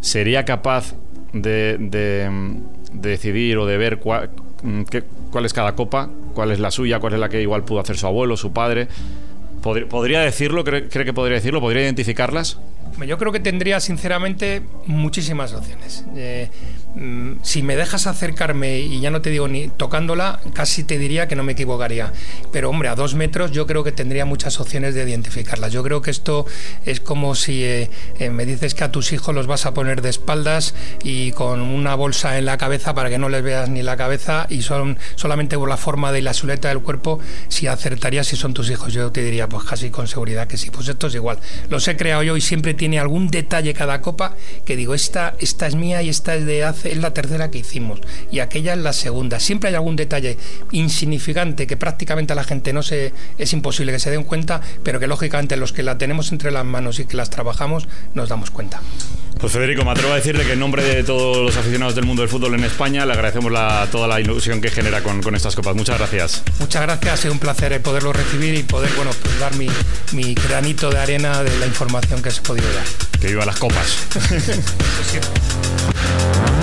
¿Sería 0.00 0.44
capaz 0.44 0.94
de, 1.32 1.76
de- 1.78 2.30
de 2.92 3.08
decidir 3.10 3.58
o 3.58 3.66
de 3.66 3.76
ver 3.76 4.00
cua- 4.00 4.30
mm, 4.62 4.82
cuál 5.30 5.44
es 5.44 5.52
cada 5.52 5.74
copa, 5.74 6.08
cuál 6.34 6.52
es 6.52 6.60
la 6.60 6.70
suya, 6.70 7.00
cuál 7.00 7.14
es 7.14 7.20
la 7.20 7.28
que 7.28 7.42
igual 7.42 7.64
pudo 7.64 7.80
hacer 7.80 7.96
su 7.96 8.06
abuelo, 8.06 8.36
su 8.36 8.52
padre? 8.52 8.86
¿Podr- 9.62 9.88
¿Podría 9.88 10.20
decirlo? 10.20 10.62
¿Cree, 10.62 10.88
que 10.88 11.12
podría 11.12 11.36
decirlo? 11.36 11.60
¿Podría 11.60 11.82
identificarlas? 11.82 12.58
Yo 13.06 13.18
creo 13.18 13.32
que 13.32 13.40
tendría 13.40 13.80
sinceramente 13.80 14.62
muchísimas 14.86 15.52
opciones. 15.52 16.04
Eh, 16.14 16.48
mm, 16.50 16.73
si 17.42 17.62
me 17.62 17.76
dejas 17.76 18.06
acercarme 18.06 18.78
y 18.78 19.00
ya 19.00 19.10
no 19.10 19.20
te 19.20 19.30
digo 19.30 19.48
ni 19.48 19.68
tocándola, 19.68 20.40
casi 20.52 20.84
te 20.84 20.98
diría 20.98 21.26
que 21.26 21.36
no 21.36 21.42
me 21.42 21.52
equivocaría. 21.52 22.12
Pero 22.52 22.70
hombre, 22.70 22.88
a 22.88 22.94
dos 22.94 23.14
metros 23.14 23.50
yo 23.50 23.66
creo 23.66 23.82
que 23.82 23.92
tendría 23.92 24.24
muchas 24.24 24.60
opciones 24.60 24.94
de 24.94 25.02
identificarlas. 25.02 25.72
Yo 25.72 25.82
creo 25.82 26.02
que 26.02 26.10
esto 26.10 26.46
es 26.84 27.00
como 27.00 27.34
si 27.34 27.64
eh, 27.64 27.90
eh, 28.18 28.30
me 28.30 28.46
dices 28.46 28.74
que 28.74 28.84
a 28.84 28.92
tus 28.92 29.12
hijos 29.12 29.34
los 29.34 29.46
vas 29.46 29.66
a 29.66 29.74
poner 29.74 30.02
de 30.02 30.10
espaldas 30.10 30.74
y 31.02 31.32
con 31.32 31.60
una 31.60 31.94
bolsa 31.94 32.38
en 32.38 32.44
la 32.44 32.58
cabeza 32.58 32.94
para 32.94 33.10
que 33.10 33.18
no 33.18 33.28
les 33.28 33.42
veas 33.42 33.68
ni 33.68 33.82
la 33.82 33.96
cabeza 33.96 34.46
y 34.48 34.62
son 34.62 34.98
solamente 35.16 35.58
por 35.58 35.68
la 35.68 35.76
forma 35.76 36.12
de 36.12 36.22
la 36.22 36.34
silueta 36.34 36.68
del 36.68 36.80
cuerpo 36.80 37.20
si 37.48 37.66
acertarías 37.66 38.26
si 38.26 38.36
son 38.36 38.54
tus 38.54 38.70
hijos. 38.70 38.92
Yo 38.92 39.10
te 39.10 39.22
diría 39.22 39.48
pues 39.48 39.64
casi 39.64 39.90
con 39.90 40.06
seguridad 40.06 40.46
que 40.46 40.56
sí. 40.56 40.70
Pues 40.70 40.88
esto 40.88 41.08
es 41.08 41.14
igual. 41.14 41.38
Los 41.70 41.88
he 41.88 41.96
creado 41.96 42.22
yo 42.22 42.36
y 42.36 42.40
siempre 42.40 42.74
tiene 42.74 42.98
algún 42.98 43.28
detalle 43.28 43.74
cada 43.74 44.00
copa 44.00 44.36
que 44.64 44.76
digo, 44.76 44.94
esta, 44.94 45.34
esta 45.38 45.66
es 45.66 45.74
mía 45.74 46.02
y 46.02 46.08
esta 46.08 46.34
es 46.34 46.46
de 46.46 46.64
hace, 46.64 46.83
es 46.92 46.98
la 46.98 47.12
tercera 47.12 47.50
que 47.50 47.58
hicimos 47.58 48.00
y 48.30 48.40
aquella 48.40 48.74
es 48.74 48.78
la 48.80 48.92
segunda. 48.92 49.40
Siempre 49.40 49.68
hay 49.70 49.74
algún 49.74 49.96
detalle 49.96 50.38
insignificante 50.72 51.66
que 51.66 51.76
prácticamente 51.76 52.32
a 52.32 52.36
la 52.36 52.44
gente 52.44 52.72
no 52.72 52.82
se 52.82 53.12
es 53.38 53.52
imposible 53.52 53.92
que 53.92 53.98
se 53.98 54.10
den 54.10 54.24
cuenta, 54.24 54.60
pero 54.82 55.00
que 55.00 55.06
lógicamente 55.06 55.56
los 55.56 55.72
que 55.72 55.82
la 55.82 55.98
tenemos 55.98 56.32
entre 56.32 56.50
las 56.50 56.64
manos 56.64 56.98
y 57.00 57.06
que 57.06 57.16
las 57.16 57.30
trabajamos 57.30 57.88
nos 58.14 58.28
damos 58.28 58.50
cuenta. 58.50 58.80
Pues 59.40 59.52
Federico, 59.52 59.84
me 59.84 59.90
atrevo 59.90 60.12
a 60.12 60.16
decirle 60.16 60.44
que 60.44 60.52
en 60.52 60.60
nombre 60.60 60.84
de 60.84 61.02
todos 61.02 61.38
los 61.38 61.56
aficionados 61.56 61.94
del 61.96 62.06
mundo 62.06 62.22
del 62.22 62.28
fútbol 62.30 62.54
en 62.54 62.64
España 62.64 63.04
le 63.04 63.12
agradecemos 63.14 63.50
la- 63.50 63.86
toda 63.90 64.06
la 64.06 64.20
ilusión 64.20 64.60
que 64.60 64.70
genera 64.70 65.02
con, 65.02 65.22
con 65.22 65.34
estas 65.34 65.56
copas. 65.56 65.74
Muchas 65.74 65.98
gracias. 65.98 66.42
Muchas 66.60 66.82
gracias, 66.82 67.12
ha 67.12 67.16
sido 67.16 67.32
un 67.34 67.40
placer 67.40 67.72
eh, 67.72 67.80
poderlo 67.80 68.12
recibir 68.12 68.54
y 68.54 68.62
poder 68.62 68.90
bueno, 68.96 69.10
pues 69.22 69.38
dar 69.40 69.54
mi, 69.56 69.68
mi 70.12 70.34
granito 70.34 70.90
de 70.90 70.98
arena 70.98 71.42
de 71.42 71.58
la 71.58 71.66
información 71.66 72.22
que 72.22 72.30
se 72.30 72.40
ha 72.40 72.42
podido 72.44 72.66
dar. 72.72 72.84
Que 73.20 73.26
viva 73.28 73.44
las 73.44 73.56
copas. 73.56 73.98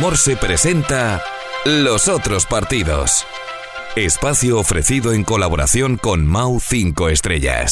Morse 0.00 0.34
presenta 0.34 1.22
los 1.66 2.08
otros 2.08 2.46
partidos. 2.46 3.26
Espacio 3.96 4.58
ofrecido 4.58 5.12
en 5.12 5.24
colaboración 5.24 5.98
con 5.98 6.26
Mau 6.26 6.58
5 6.58 7.10
Estrellas. 7.10 7.70